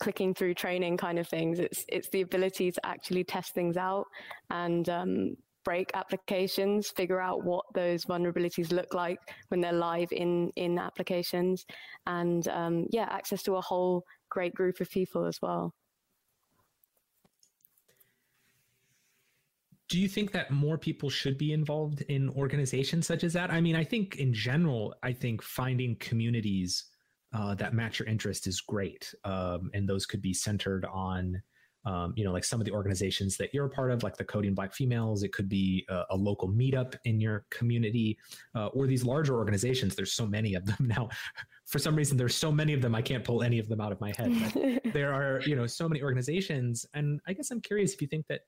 [0.00, 1.58] clicking through training kind of things.
[1.58, 4.06] It's it's the ability to actually test things out
[4.50, 10.50] and um, break applications, figure out what those vulnerabilities look like when they're live in
[10.56, 11.64] in applications,
[12.06, 15.72] and um, yeah, access to a whole great group of people as well.
[19.88, 23.52] do you think that more people should be involved in organizations such as that?
[23.52, 26.84] I mean, I think in general, I think finding communities
[27.34, 31.42] uh, that match your interest is great, um, and those could be centered on,
[31.84, 34.24] um, you know, like some of the organizations that you're a part of, like the
[34.24, 35.24] Coding Black Females.
[35.24, 38.16] It could be a, a local meetup in your community,
[38.54, 39.96] uh, or these larger organizations.
[39.96, 41.08] There's so many of them now.
[41.66, 43.90] For some reason, there's so many of them, I can't pull any of them out
[43.90, 44.80] of my head.
[44.92, 48.26] there are, you know, so many organizations, and I guess I'm curious if you think
[48.28, 48.42] that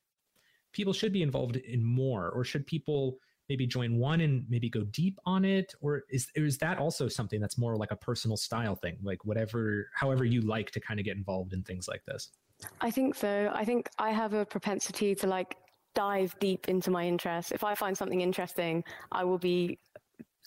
[0.72, 4.82] people should be involved in more, or should people maybe join one and maybe go
[4.84, 8.74] deep on it or is is that also something that's more like a personal style
[8.74, 12.30] thing like whatever however you like to kind of get involved in things like this
[12.80, 15.56] i think so i think i have a propensity to like
[15.94, 18.82] dive deep into my interests if i find something interesting
[19.12, 19.78] i will be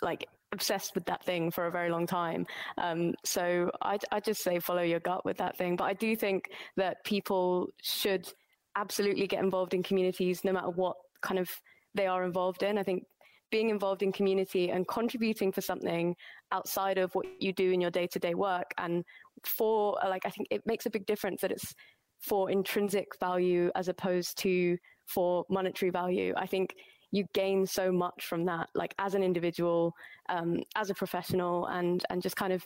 [0.01, 2.45] like obsessed with that thing for a very long time.
[2.77, 5.75] Um, so I, I just say follow your gut with that thing.
[5.75, 8.31] But I do think that people should
[8.75, 11.49] absolutely get involved in communities no matter what kind of
[11.95, 12.77] they are involved in.
[12.77, 13.03] I think
[13.51, 16.15] being involved in community and contributing for something
[16.51, 18.71] outside of what you do in your day to day work.
[18.77, 19.03] And
[19.43, 21.73] for, like, I think it makes a big difference that it's
[22.21, 24.77] for intrinsic value as opposed to
[25.07, 26.33] for monetary value.
[26.37, 26.75] I think
[27.11, 29.93] you gain so much from that, like as an individual,
[30.29, 32.63] um, as a professional, and and just kind of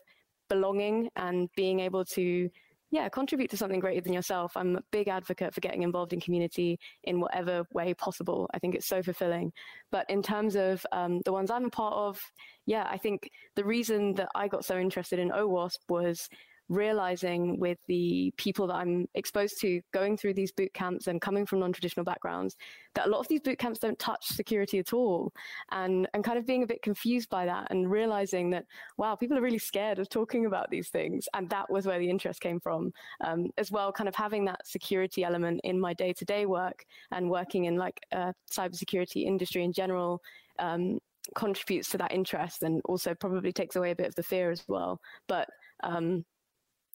[0.49, 2.49] belonging and being able to
[2.93, 4.55] yeah, contribute to something greater than yourself.
[4.55, 8.47] I'm a big advocate for getting involved in community in whatever way possible.
[8.53, 9.51] I think it's so fulfilling.
[9.91, 12.21] But in terms of um, the ones I'm a part of,
[12.67, 16.29] yeah, I think the reason that I got so interested in OWASP was
[16.69, 21.45] realizing with the people that I'm exposed to going through these boot camps and coming
[21.45, 22.55] from non-traditional backgrounds
[22.95, 25.31] that a lot of these boot camps don't touch security at all.
[25.71, 28.65] And and kind of being a bit confused by that and realizing that
[28.97, 31.27] wow people are really scared of talking about these things.
[31.33, 32.91] And that was where the interest came from
[33.23, 37.65] um, as well kind of having that security element in my day-to-day work and working
[37.65, 40.21] in like a cybersecurity industry in general
[40.59, 40.99] um,
[41.35, 44.63] contributes to that interest and also probably takes away a bit of the fear as
[44.67, 44.99] well.
[45.27, 45.49] But
[45.83, 46.25] um,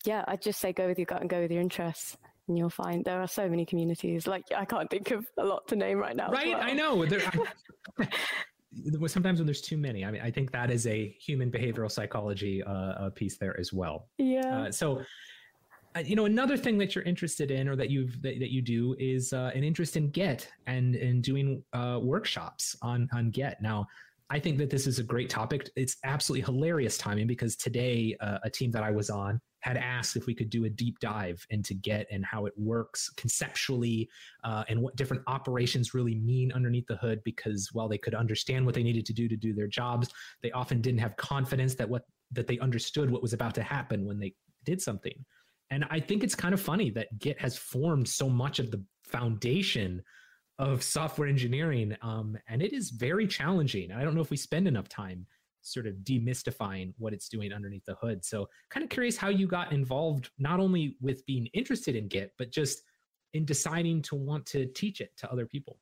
[0.08, 2.16] yeah, I'd just say go with your gut and go with your interests.
[2.48, 4.26] And you'll find there are so many communities.
[4.26, 6.30] Like I can't think of a lot to name right now.
[6.30, 6.62] Right, well.
[6.62, 7.04] I know.
[7.04, 7.20] There,
[7.98, 8.08] I,
[9.06, 12.62] sometimes when there's too many, I mean, I think that is a human behavioral psychology
[12.62, 14.08] uh, piece there as well.
[14.16, 14.62] Yeah.
[14.62, 15.02] Uh, so,
[15.94, 18.62] uh, you know, another thing that you're interested in, or that you've that, that you
[18.62, 23.58] do, is uh, an interest in Git and in doing uh, workshops on on Git.
[23.60, 23.86] Now,
[24.30, 25.70] I think that this is a great topic.
[25.74, 30.16] It's absolutely hilarious timing because today uh, a team that I was on had asked
[30.16, 34.08] if we could do a deep dive into Git and how it works conceptually
[34.44, 37.20] uh, and what different operations really mean underneath the hood.
[37.24, 40.10] Because while they could understand what they needed to do to do their jobs,
[40.42, 42.02] they often didn't have confidence that what
[42.32, 45.24] that they understood what was about to happen when they did something.
[45.70, 48.82] And I think it's kind of funny that Git has formed so much of the
[49.04, 50.02] foundation
[50.58, 53.92] of software engineering, um, and it is very challenging.
[53.92, 55.26] I don't know if we spend enough time
[55.62, 58.24] sort of demystifying what it's doing underneath the hood.
[58.24, 62.32] So, kind of curious how you got involved, not only with being interested in Git,
[62.38, 62.82] but just
[63.34, 65.78] in deciding to want to teach it to other people.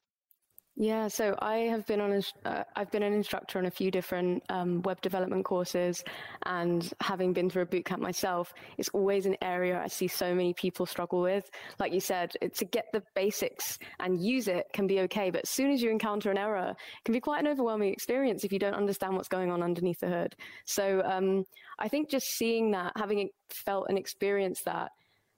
[0.78, 3.90] Yeah, so I have been on a, uh, I've been an instructor on a few
[3.90, 6.04] different um, web development courses,
[6.44, 10.52] and having been through a bootcamp myself, it's always an area I see so many
[10.52, 11.48] people struggle with.
[11.78, 15.48] Like you said, to get the basics and use it can be okay, but as
[15.50, 18.58] soon as you encounter an error, it can be quite an overwhelming experience if you
[18.58, 20.36] don't understand what's going on underneath the hood.
[20.66, 21.44] So um,
[21.78, 24.90] I think just seeing that, having felt and experienced that,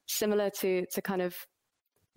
[0.05, 1.35] similar to to kind of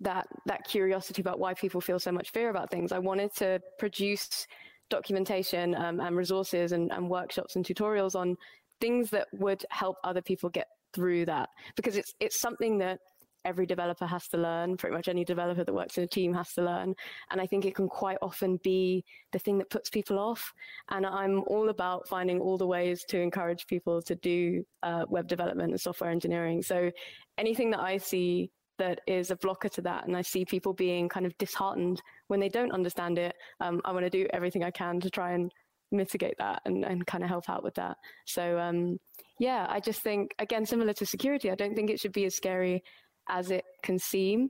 [0.03, 2.91] that that curiosity about why people feel so much fear about things.
[2.91, 4.47] I wanted to produce
[4.89, 8.35] documentation um, and resources and, and workshops and tutorials on
[8.79, 11.49] things that would help other people get through that.
[11.75, 12.99] Because it's it's something that
[13.45, 16.53] every developer has to learn pretty much any developer that works in a team has
[16.53, 16.93] to learn.
[17.29, 20.53] And i think it can quite often be the thing that puts people off.
[20.89, 25.27] And i'm all about finding all the ways to encourage people to do uh, web
[25.27, 26.61] development and software engineering.
[26.61, 26.91] So
[27.37, 30.07] anything that i see that is a blocker to that.
[30.07, 33.35] And I see people being kind of disheartened when they don't understand it.
[33.59, 35.51] Um, I want to do everything I can to try and
[35.91, 37.97] mitigate that and, and kind of help out with that.
[38.25, 38.99] So, um,
[39.39, 42.35] yeah, I just think, again, similar to security, I don't think it should be as
[42.35, 42.83] scary
[43.29, 44.49] as it can seem.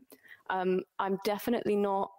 [0.49, 2.11] Um, I'm definitely not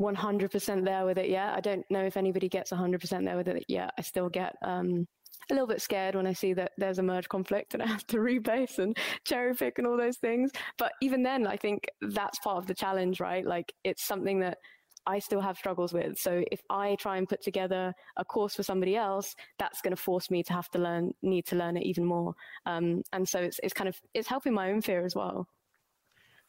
[0.00, 1.54] 100% there with it yet.
[1.54, 3.92] I don't know if anybody gets 100% there with it yet.
[3.98, 5.06] I still get um,
[5.50, 8.06] a little bit scared when I see that there's a merge conflict and I have
[8.08, 10.50] to rebase and cherry pick and all those things.
[10.78, 13.46] But even then, I think that's part of the challenge, right?
[13.46, 14.58] Like it's something that
[15.06, 16.18] I still have struggles with.
[16.18, 20.00] So if I try and put together a course for somebody else, that's going to
[20.00, 22.34] force me to have to learn, need to learn it even more.
[22.64, 25.46] Um, and so it's, it's kind of, it's helping my own fear as well.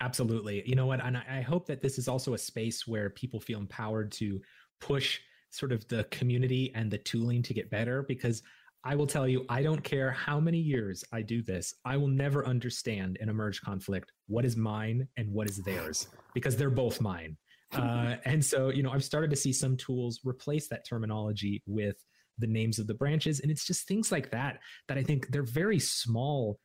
[0.02, 0.64] Absolutely.
[0.66, 1.04] You know what?
[1.04, 4.42] And I hope that this is also a space where people feel empowered to
[4.82, 5.20] push
[5.52, 8.44] sort of the community and the tooling to get better because
[8.86, 12.08] I will tell you, I don't care how many years I do this, I will
[12.08, 16.70] never understand in a merge conflict what is mine and what is theirs because they're
[16.70, 17.38] both mine.
[17.74, 21.98] Uh, and so, you know, I've started to see some tools replace that terminology with
[22.38, 23.42] the names of the branches.
[23.42, 26.60] And it's just things like that that I think they're very small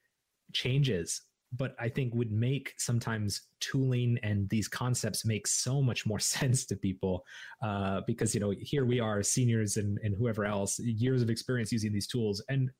[0.53, 1.23] changes
[1.53, 6.65] but I think would make sometimes tooling and these concepts make so much more sense
[6.67, 7.25] to people
[7.63, 11.73] uh, because you know here we are seniors and, and whoever else years of experience
[11.73, 12.71] using these tools and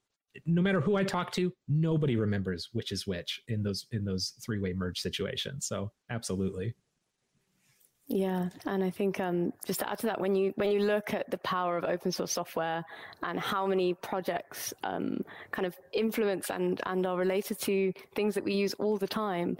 [0.47, 4.35] no matter who I talk to, nobody remembers which is which in those in those
[4.45, 5.67] three way merge situations.
[5.67, 6.75] So absolutely.
[8.13, 11.15] Yeah, and I think um, just to add to that, when you when you look
[11.15, 12.85] at the power of open source software
[13.23, 18.43] and how many projects um, kind of influence and and are related to things that
[18.43, 19.57] we use all the time,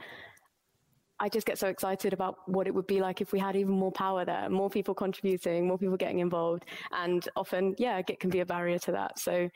[1.21, 3.73] I just get so excited about what it would be like if we had even
[3.73, 6.65] more power there, more people contributing, more people getting involved.
[6.91, 9.21] And often, yeah, Git can be a barrier to that.
[9.21, 9.49] So,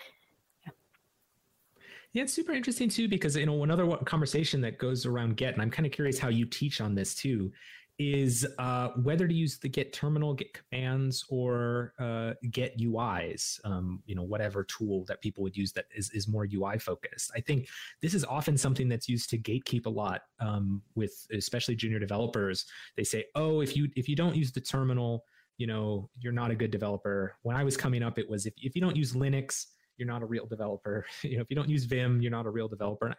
[2.12, 2.22] yeah.
[2.22, 5.70] It's super interesting too because you know another conversation that goes around Git, and I'm
[5.70, 7.50] kind of curious how you teach on this too,
[7.98, 13.60] is uh, whether to use the Git terminal, Git commands, or uh, Git UIs.
[13.64, 17.30] Um, you know, whatever tool that people would use that is is more UI focused.
[17.36, 17.68] I think
[18.02, 22.66] this is often something that's used to gatekeep a lot um, with especially junior developers.
[22.96, 25.24] They say, "Oh, if you if you don't use the terminal,
[25.58, 28.54] you know, you're not a good developer." When I was coming up, it was if
[28.56, 29.66] if you don't use Linux,
[29.96, 31.06] you're not a real developer.
[31.22, 33.14] you know, if you don't use Vim, you're not a real developer.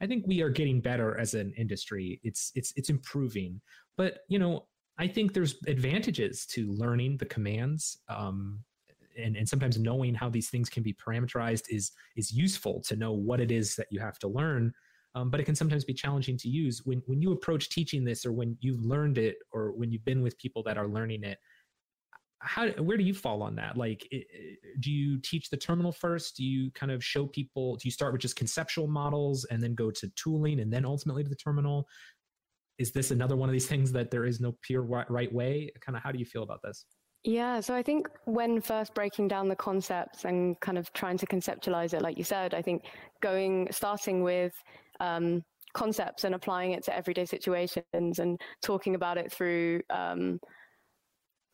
[0.00, 2.20] I think we are getting better as an industry.
[2.22, 3.60] It's it's it's improving,
[3.98, 7.98] but you know, I think there's advantages to learning the commands.
[8.08, 8.60] Um,
[9.18, 13.12] and, and sometimes knowing how these things can be parameterized is is useful to know
[13.12, 14.72] what it is that you have to learn.
[15.14, 18.24] Um, but it can sometimes be challenging to use when when you approach teaching this,
[18.24, 21.38] or when you've learned it, or when you've been with people that are learning it
[22.40, 24.08] how where do you fall on that like
[24.80, 28.12] do you teach the terminal first do you kind of show people do you start
[28.12, 31.86] with just conceptual models and then go to tooling and then ultimately to the terminal
[32.78, 35.70] is this another one of these things that there is no pure right way?
[35.80, 36.86] Kind of how do you feel about this?
[37.24, 41.26] Yeah, so I think when first breaking down the concepts and kind of trying to
[41.26, 42.84] conceptualize it, like you said, I think
[43.20, 44.52] going starting with
[45.00, 45.42] um,
[45.74, 50.38] concepts and applying it to everyday situations and talking about it through um,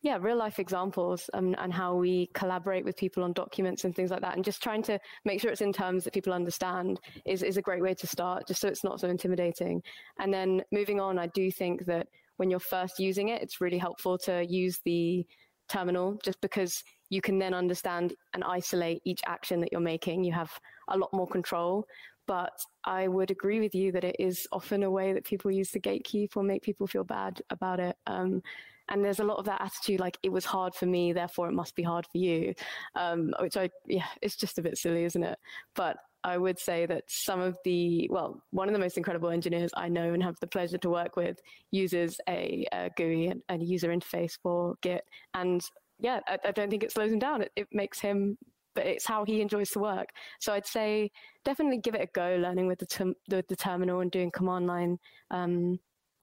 [0.05, 4.11] yeah, real life examples um, and how we collaborate with people on documents and things
[4.11, 4.35] like that.
[4.35, 7.61] And just trying to make sure it's in terms that people understand is, is a
[7.63, 9.81] great way to start, just so it's not so intimidating.
[10.19, 12.05] And then moving on, I do think that
[12.37, 15.25] when you're first using it, it's really helpful to use the
[15.69, 20.23] terminal just because you can then understand and isolate each action that you're making.
[20.23, 20.51] You have
[20.89, 21.83] a lot more control.
[22.27, 22.53] But
[22.83, 25.79] I would agree with you that it is often a way that people use to
[25.79, 27.95] gatekeep or make people feel bad about it.
[28.05, 28.43] Um,
[28.89, 31.53] and there's a lot of that attitude like it was hard for me therefore it
[31.53, 32.53] must be hard for you
[32.95, 35.37] um, which i yeah it's just a bit silly isn't it
[35.75, 39.71] but i would say that some of the well one of the most incredible engineers
[39.75, 41.37] i know and have the pleasure to work with
[41.71, 45.61] uses a, a gui and a user interface for git and
[45.99, 48.37] yeah i, I don't think it slows him down it, it makes him
[48.75, 50.09] but it's how he enjoys to work.
[50.41, 51.09] So I'd say
[51.45, 54.99] definitely give it a go, learning with the, the, the terminal and doing command line.
[55.31, 55.79] Um,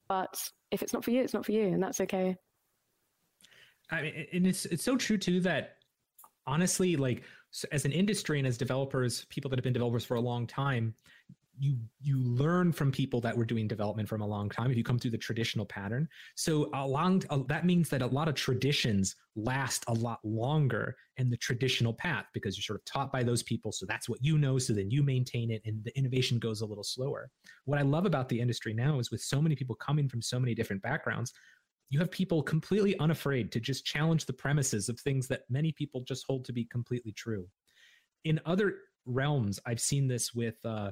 [0.07, 0.37] but
[0.71, 2.37] if it's not for you, it's not for you, and that's okay.
[3.93, 5.77] I mean, and it's it's so true too that
[6.47, 7.23] honestly, like
[7.71, 10.95] as an industry and as developers, people that have been developers for a long time,
[11.59, 14.83] you you learn from people that were doing development from a long time if you
[14.83, 16.09] come through the traditional pattern.
[16.35, 21.37] So along that means that a lot of traditions last a lot longer in the
[21.37, 23.71] traditional path because you're sort of taught by those people.
[23.71, 24.57] So that's what you know.
[24.57, 27.29] So then you maintain it and the innovation goes a little slower.
[27.65, 30.39] What i love about the industry now is with so many people coming from so
[30.39, 31.33] many different backgrounds
[31.93, 36.01] you have people completely unafraid to just challenge the premises of things that many people
[36.01, 37.47] just hold to be completely true.
[38.25, 40.55] In other realms, I've seen this with.
[40.65, 40.89] Uh,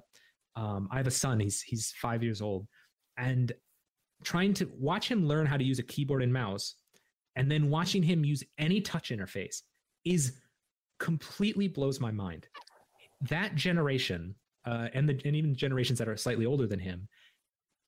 [0.55, 1.39] um, I have a son.
[1.39, 2.67] He's he's five years old,
[3.17, 3.51] and
[4.23, 6.75] trying to watch him learn how to use a keyboard and mouse,
[7.35, 9.63] and then watching him use any touch interface
[10.05, 10.33] is
[10.99, 12.47] completely blows my mind.
[13.21, 14.35] That generation,
[14.67, 17.07] uh, and the and even generations that are slightly older than him,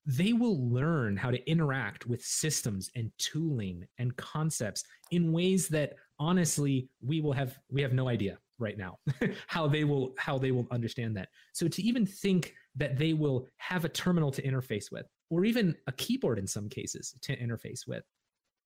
[0.06, 5.94] they will learn how to interact with systems and tooling and concepts in ways that
[6.18, 8.98] honestly we will have we have no idea right now
[9.46, 11.28] how they will how they will understand that.
[11.52, 15.74] So to even think that they will have a terminal to interface with or even
[15.86, 18.04] a keyboard in some cases to interface with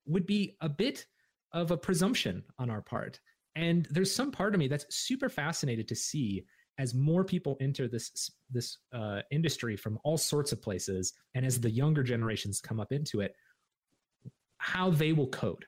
[0.07, 1.07] would be a bit
[1.53, 3.21] of a presumption on our part.
[3.55, 6.45] And there's some part of me that's super fascinated to see
[6.79, 11.61] as more people enter this this uh, industry from all sorts of places, and as
[11.61, 13.35] the younger generations come up into it,
[14.59, 15.65] how they will code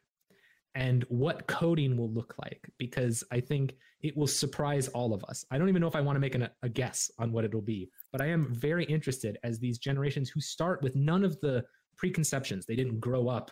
[0.77, 5.45] and what coding will look like, because I think it will surprise all of us.
[5.51, 7.61] I don't even know if I want to make an, a guess on what it'll
[7.61, 11.65] be, but I am very interested as these generations who start with none of the
[11.97, 12.67] preconceptions.
[12.67, 13.51] They didn't grow up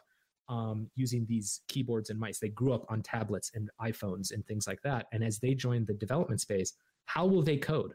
[0.49, 2.39] um, using these keyboards and mice.
[2.39, 5.07] They grew up on tablets and iPhones and things like that.
[5.13, 6.73] And as they join the development space,
[7.09, 7.95] how will they code?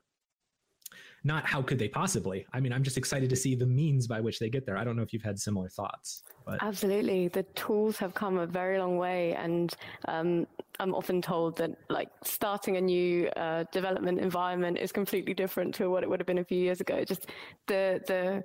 [1.23, 2.45] Not how could they possibly.
[2.51, 4.75] I mean, I'm just excited to see the means by which they get there.
[4.75, 6.23] I don't know if you've had similar thoughts.
[6.45, 6.61] But.
[6.61, 7.29] Absolutely.
[7.29, 9.33] The tools have come a very long way.
[9.35, 9.73] And
[10.09, 10.47] um,
[10.79, 15.89] I'm often told that like starting a new uh, development environment is completely different to
[15.89, 17.05] what it would have been a few years ago.
[17.05, 17.27] Just
[17.67, 18.43] the, the,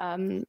[0.00, 0.44] um,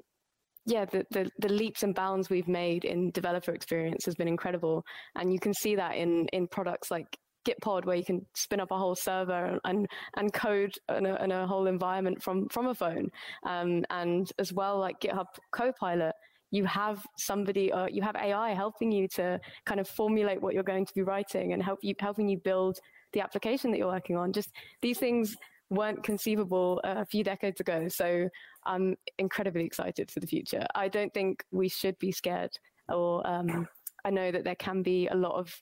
[0.68, 4.86] yeah, the, the, the, leaps and bounds we've made in developer experience has been incredible.
[5.16, 8.72] And you can see that in, in products like Gitpod where you can spin up
[8.72, 9.88] a whole server and
[10.18, 13.10] and code in a, in a whole environment from from a phone,
[13.46, 16.16] um, and as well like GitHub Copilot.
[16.54, 20.64] You have somebody, uh, you have AI helping you to kind of formulate what you're
[20.64, 22.78] going to be writing and help you helping you build
[23.14, 24.34] the application that you're working on.
[24.34, 25.38] Just these things
[25.70, 27.88] weren't conceivable a few decades ago.
[27.88, 28.30] So
[28.66, 30.66] I'm incredibly excited for the future.
[30.76, 32.52] I don't think we should be scared,
[32.90, 33.68] or um,
[34.04, 35.54] I know that there can be a lot of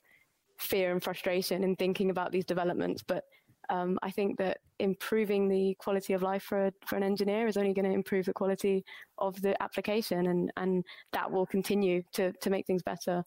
[0.60, 3.24] fear and frustration in thinking about these developments, but
[3.70, 7.56] um, I think that improving the quality of life for, a, for an engineer is
[7.56, 8.84] only going to improve the quality
[9.18, 13.24] of the application, and, and that will continue to, to make things better.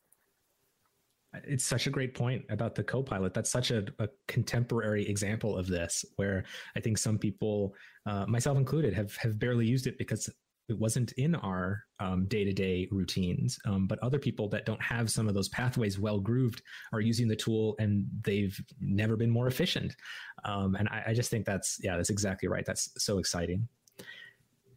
[1.46, 3.34] It's such a great point about the Copilot.
[3.34, 6.44] That's such a, a contemporary example of this, where
[6.76, 7.74] I think some people,
[8.06, 10.30] uh, myself included, have have barely used it because
[10.74, 13.58] it wasn't in our um, day-to-day routines.
[13.66, 16.62] Um, but other people that don't have some of those pathways well grooved
[16.92, 19.96] are using the tool and they've never been more efficient.
[20.44, 22.66] Um, and I, I, just think that's yeah that's exactly right.
[22.66, 23.68] That's so exciting.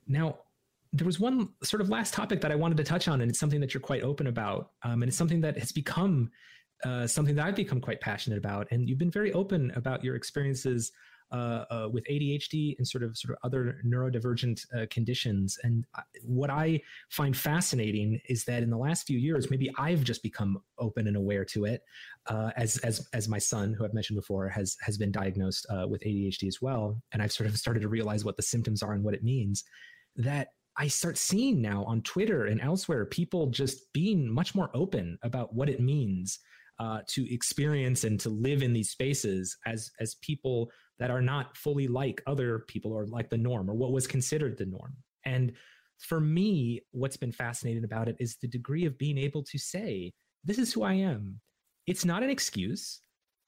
[0.06, 0.38] Now
[0.92, 3.40] there was one sort of last topic that i wanted to touch on and it's
[3.40, 6.30] something that you're quite open about um, and it's something that has become
[6.84, 8.68] uh, something that i've become quite passionate about.
[8.70, 10.92] And you've been very open about your experiences
[11.32, 15.58] uh, uh, with ADHD and sort of sort of other neurodivergent uh, conditions.
[15.62, 15.84] And
[16.22, 20.62] what I find fascinating is that in the last few years, maybe I've just become
[20.78, 21.82] open and aware to it,
[22.28, 25.86] uh, as as as my son, who I've mentioned before, has has been diagnosed uh,
[25.88, 28.92] with ADHD as well, and I've sort of started to realize what the symptoms are
[28.92, 29.64] and what it means.
[30.16, 30.48] That
[30.78, 35.54] I start seeing now on Twitter and elsewhere people just being much more open about
[35.54, 36.38] what it means
[36.78, 41.56] uh, to experience and to live in these spaces as as people that are not
[41.56, 44.96] fully like other people or like the norm or what was considered the norm.
[45.24, 45.52] And
[45.98, 50.12] for me, what's been fascinating about it is the degree of being able to say,
[50.44, 51.40] this is who I am.
[51.86, 53.00] It's not an excuse.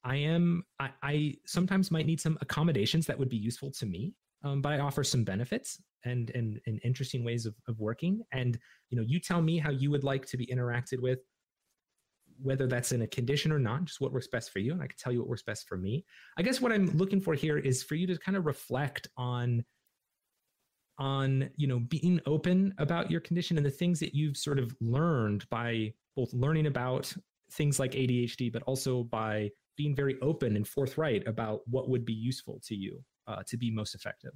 [0.05, 4.14] I am, I, I sometimes might need some accommodations that would be useful to me,
[4.45, 8.22] um, but I offer some benefits and, and, and interesting ways of, of working.
[8.33, 8.59] And,
[8.91, 11.18] you know, you tell me how you would like to be interacted with
[12.43, 14.72] whether that's in a condition or not, just what works best for you.
[14.72, 16.05] And I can tell you what works best for me.
[16.39, 19.64] I guess what I'm looking for here is for you to kind of reflect on
[21.01, 24.74] on you know being open about your condition and the things that you've sort of
[24.80, 27.12] learned by both learning about
[27.53, 32.12] things like ADHD, but also by being very open and forthright about what would be
[32.12, 34.32] useful to you uh, to be most effective.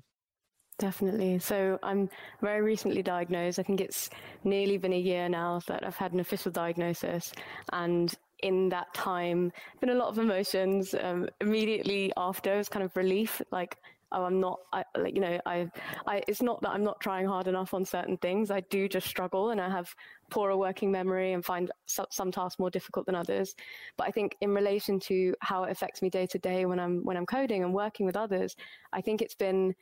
[0.78, 1.38] Definitely.
[1.38, 2.08] So I'm
[2.40, 3.58] very recently diagnosed.
[3.58, 4.10] I think it's
[4.42, 7.32] nearly been a year now that I've had an official diagnosis.
[7.72, 8.12] And
[8.42, 10.94] in that time, been a lot of emotions.
[11.00, 13.76] Um, immediately after, it was kind of relief, like,
[14.10, 15.70] oh, I'm not, I, like, you know, I,
[16.06, 18.50] I, it's not that I'm not trying hard enough on certain things.
[18.50, 19.94] I do just struggle and I have
[20.30, 23.54] poorer working memory and find some, some tasks more difficult than others.
[23.96, 27.04] But I think in relation to how it affects me day to day when I'm,
[27.04, 28.56] when I'm coding and working with others,
[28.92, 29.74] I think it's been,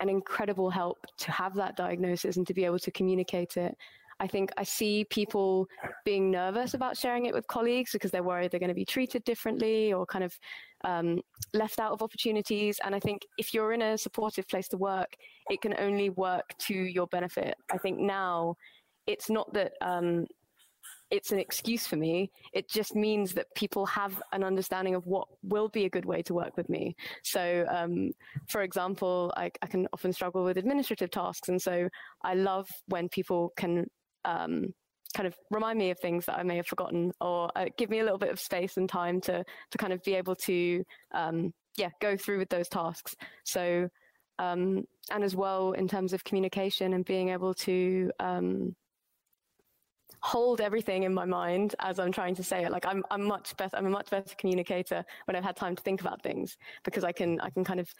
[0.00, 3.76] an incredible help to have that diagnosis and to be able to communicate it.
[4.20, 5.66] I think I see people
[6.04, 9.24] being nervous about sharing it with colleagues because they're worried they're going to be treated
[9.24, 10.38] differently or kind of
[10.84, 11.20] um,
[11.52, 12.78] left out of opportunities.
[12.84, 15.16] And I think if you're in a supportive place to work,
[15.50, 17.56] it can only work to your benefit.
[17.72, 18.54] I think now
[19.06, 20.26] it's not that um,
[21.14, 22.32] it's an excuse for me.
[22.52, 26.22] It just means that people have an understanding of what will be a good way
[26.22, 26.96] to work with me.
[27.22, 28.10] So, um,
[28.48, 31.48] for example, I, I, can often struggle with administrative tasks.
[31.48, 31.88] And so
[32.24, 33.86] I love when people can
[34.24, 34.74] um,
[35.14, 38.00] kind of remind me of things that I may have forgotten or uh, give me
[38.00, 41.54] a little bit of space and time to, to kind of be able to, um,
[41.76, 43.14] yeah, go through with those tasks.
[43.44, 43.88] So,
[44.40, 48.74] um, and as well in terms of communication and being able to, um,
[50.24, 52.72] hold everything in my mind as I'm trying to say it.
[52.72, 53.76] Like I'm, I'm much better.
[53.76, 57.12] I'm a much better communicator when I've had time to think about things because I
[57.12, 57.92] can, I can kind of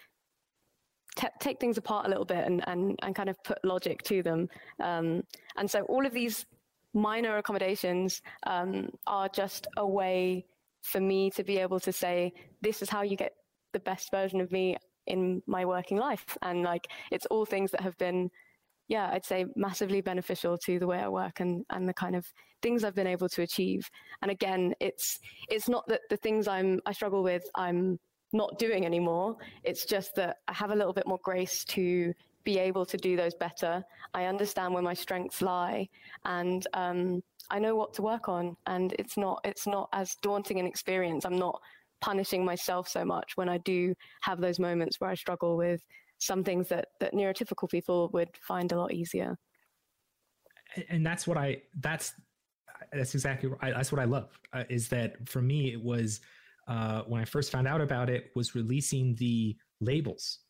[1.17, 4.23] t- take things apart a little bit and, and, and kind of put logic to
[4.23, 4.49] them.
[4.81, 5.23] Um,
[5.59, 6.47] and so all of these
[6.95, 10.47] minor accommodations um, are just a way
[10.81, 13.33] for me to be able to say, this is how you get
[13.75, 16.39] the best version of me in my working life.
[16.41, 18.31] And like, it's all things that have been
[18.89, 22.27] yeah, I'd say massively beneficial to the way I work and, and the kind of
[22.63, 23.89] things I've been able to achieve.
[24.23, 27.99] And again, it's it's not that the things I'm I struggle with I'm
[28.33, 29.37] not doing anymore.
[29.63, 32.13] It's just that I have a little bit more grace to
[32.43, 33.83] be able to do those better.
[34.13, 35.89] I understand where my strengths lie,
[36.27, 38.57] and um, I know what to work on.
[38.67, 41.25] And it's not it's not as daunting an experience.
[41.25, 41.61] I'm not
[42.03, 45.81] punishing myself so much when I do have those moments where I struggle with
[46.25, 49.37] some things that that neurotypical people would find a lot easier
[50.89, 52.15] and that's what i that's
[52.93, 56.21] that's exactly that's what i love uh, is that for me it was
[56.67, 60.41] uh, when I first found out about it was releasing the labels,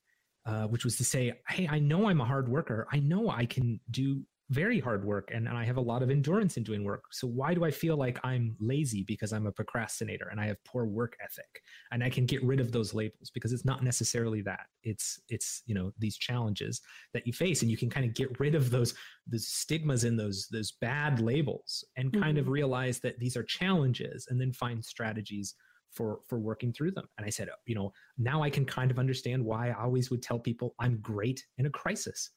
[0.47, 2.87] uh, which was to say, hey, I know I'm a hard worker.
[2.93, 4.23] I know I can do
[4.55, 7.05] very hard work and, and I have a lot of endurance in doing work.
[7.11, 10.63] So why do I feel like I'm lazy because I'm a procrastinator and I have
[10.65, 11.61] poor work ethic?
[11.91, 14.67] And I can get rid of those labels because it's not necessarily that.
[14.83, 16.81] It's it's you know these challenges
[17.13, 18.95] that you face and you can kind of get rid of those
[19.27, 22.39] the stigmas in those those bad labels and kind mm-hmm.
[22.39, 25.55] of realize that these are challenges and then find strategies
[25.91, 28.99] for for working through them and i said you know now i can kind of
[28.99, 32.31] understand why i always would tell people i'm great in a crisis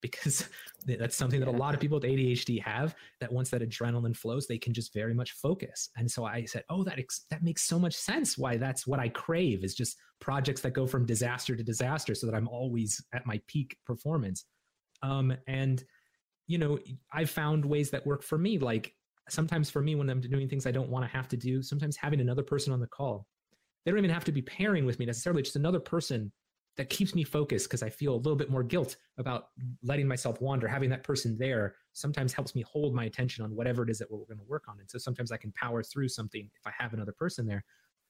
[0.00, 0.48] because
[0.86, 4.46] that's something that a lot of people with ADHD have that once that adrenaline flows
[4.46, 5.90] they can just very much focus.
[5.96, 9.00] And so I said oh that ex- that makes so much sense why that's what
[9.00, 13.02] I crave is just projects that go from disaster to disaster so that I'm always
[13.12, 14.44] at my peak performance.
[15.02, 15.84] Um, and
[16.48, 16.78] you know
[17.12, 18.92] I've found ways that work for me like
[19.28, 21.96] sometimes for me when I'm doing things I don't want to have to do sometimes
[21.96, 23.26] having another person on the call
[23.84, 26.32] they don't even have to be pairing with me necessarily just another person
[26.78, 29.48] that keeps me focused because I feel a little bit more guilt about
[29.82, 30.68] letting myself wander.
[30.68, 34.10] Having that person there sometimes helps me hold my attention on whatever it is that
[34.10, 34.78] we're going to work on.
[34.78, 37.64] And so sometimes I can power through something if I have another person there.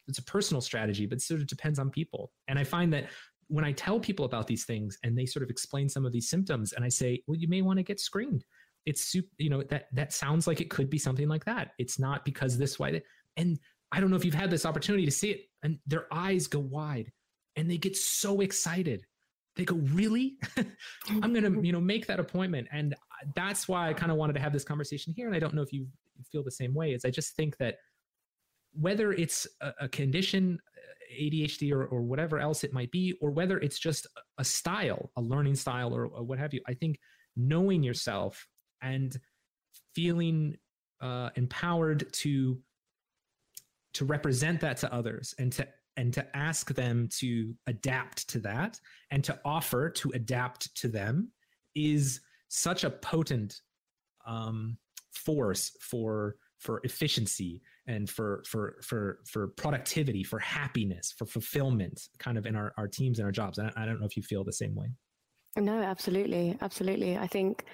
[0.06, 2.30] It's a personal strategy, but sort of depends on people.
[2.46, 3.06] And I find that
[3.48, 6.28] when I tell people about these things and they sort of explain some of these
[6.28, 8.44] symptoms, and I say, well, you may want to get screened.
[8.84, 11.72] It's super, you know, that that sounds like it could be something like that.
[11.78, 13.02] It's not because this way.
[13.38, 13.58] And
[13.92, 16.58] I don't know if you've had this opportunity to see it, and their eyes go
[16.58, 17.10] wide
[17.58, 19.04] and they get so excited.
[19.56, 20.38] They go really?
[21.08, 22.68] I'm gonna you know make that appointment.
[22.72, 22.94] And
[23.34, 25.62] that's why i kind of wanted to have this conversation here and i don't know
[25.62, 25.86] if you
[26.30, 27.76] feel the same way is i just think that
[28.72, 30.58] whether it's a, a condition
[31.18, 34.06] adhd or, or whatever else it might be or whether it's just
[34.38, 36.98] a style a learning style or, or what have you i think
[37.36, 38.46] knowing yourself
[38.82, 39.18] and
[39.94, 40.56] feeling
[41.00, 42.58] uh, empowered to
[43.94, 45.66] to represent that to others and to
[45.98, 48.80] and to ask them to adapt to that
[49.10, 51.32] and to offer to adapt to them
[51.74, 53.60] is such a potent
[54.26, 54.78] um,
[55.12, 62.38] force for for efficiency and for for for for productivity for happiness for fulfillment kind
[62.38, 63.58] of in our, our teams and our jobs.
[63.58, 64.90] And I, I don't know if you feel the same way.
[65.56, 66.56] No absolutely.
[66.60, 67.18] Absolutely.
[67.18, 67.64] I think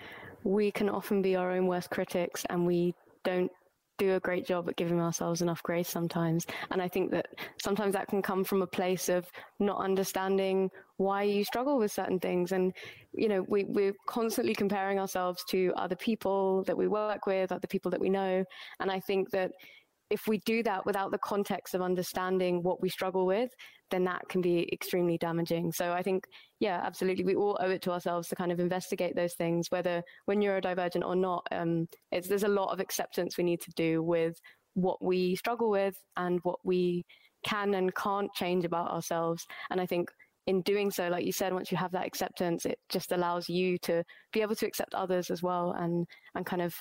[0.45, 3.51] we can often be our own worst critics and we don't
[3.99, 6.47] do a great job at giving ourselves enough grace sometimes.
[6.70, 7.26] And I think that
[7.62, 9.30] sometimes that can come from a place of
[9.61, 12.53] not understanding why you struggle with certain things.
[12.53, 12.72] And,
[13.12, 17.68] you know, we, we're constantly comparing ourselves to other people that we work with, other
[17.68, 18.45] people that we know.
[18.80, 19.53] And I think that
[20.15, 23.51] if we do that without the context of understanding what we struggle with,
[23.91, 25.73] then that can be extremely damaging.
[25.73, 26.25] So I think,
[26.61, 30.05] yeah, absolutely, we all owe it to ourselves to kind of investigate those things, whether
[30.29, 31.45] we're neurodivergent or not.
[31.51, 34.37] Um, there's a lot of acceptance we need to do with
[34.75, 37.05] what we struggle with and what we
[37.45, 39.45] can and can't change about ourselves.
[39.71, 40.11] And I think
[40.47, 43.79] in doing so, like you said, once you have that acceptance, it just allows you
[43.79, 46.07] to be able to accept others as well and
[46.37, 46.75] and kind of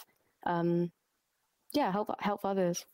[0.45, 0.91] um,
[1.73, 2.85] yeah help help others.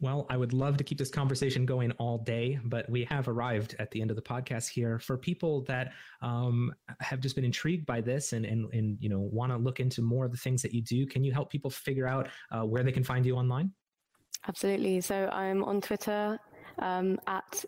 [0.00, 3.76] Well, I would love to keep this conversation going all day, but we have arrived
[3.78, 4.98] at the end of the podcast here.
[4.98, 5.92] For people that
[6.22, 9.78] um, have just been intrigued by this and and, and you know want to look
[9.78, 12.62] into more of the things that you do, can you help people figure out uh,
[12.62, 13.72] where they can find you online?
[14.48, 15.02] Absolutely.
[15.02, 16.38] So I'm on Twitter
[16.78, 17.62] um, at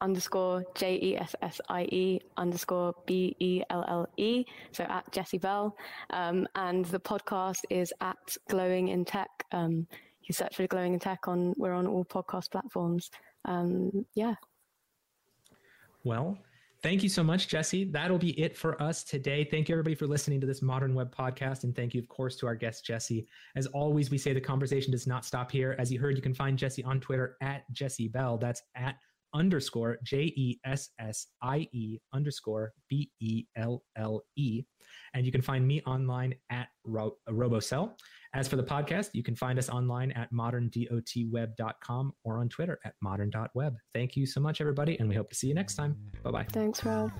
[0.00, 4.44] underscore J E S S I E underscore B E L L E.
[4.72, 5.76] So at Jessie Bell.
[6.10, 9.28] Um, and the podcast is at Glowing in Tech.
[9.52, 9.86] Um,
[10.30, 13.10] you search for Glowing in Tech on we're on all podcast platforms.
[13.46, 14.34] Um, yeah.
[16.04, 16.38] Well,
[16.84, 17.84] thank you so much, Jessie.
[17.84, 19.42] That'll be it for us today.
[19.50, 22.36] Thank you everybody for listening to this Modern Web podcast, and thank you, of course,
[22.36, 23.26] to our guest Jessie.
[23.56, 25.74] As always, we say the conversation does not stop here.
[25.80, 28.38] As you heard, you can find Jessie on Twitter at Jessie Bell.
[28.38, 28.94] That's at
[29.34, 34.62] underscore J E S S I E underscore B E L L E.
[35.14, 37.94] And you can find me online at Ro- RoboCell.
[38.32, 42.94] As for the podcast, you can find us online at moderndotweb.com or on Twitter at
[43.02, 43.76] modern.web.
[43.92, 45.96] Thank you so much, everybody, and we hope to see you next time.
[46.22, 46.46] Bye bye.
[46.52, 47.10] Thanks, Rob.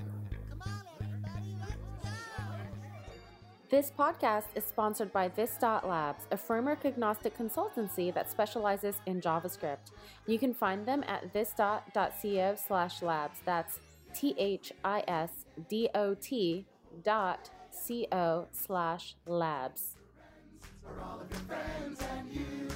[3.71, 9.21] This podcast is sponsored by This Dot Labs, a framework agnostic consultancy that specializes in
[9.21, 9.93] JavaScript.
[10.27, 13.39] You can find them at this.co slash labs.
[13.45, 13.79] That's
[14.15, 15.31] T H I S
[15.69, 16.67] D O T
[17.05, 19.97] dot C O slash labs
[20.95, 22.69] for all of your friends and you.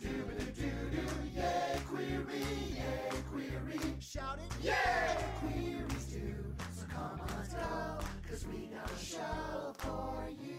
[0.00, 0.98] Doo-doo-doo-doo,
[1.34, 1.80] yay!
[1.86, 2.44] query,
[2.74, 3.22] yay!
[3.30, 3.94] query.
[3.98, 6.44] Shout it, yeah, queries too.
[6.76, 7.98] So come on, let's go,
[8.28, 10.49] cause we got a show for you.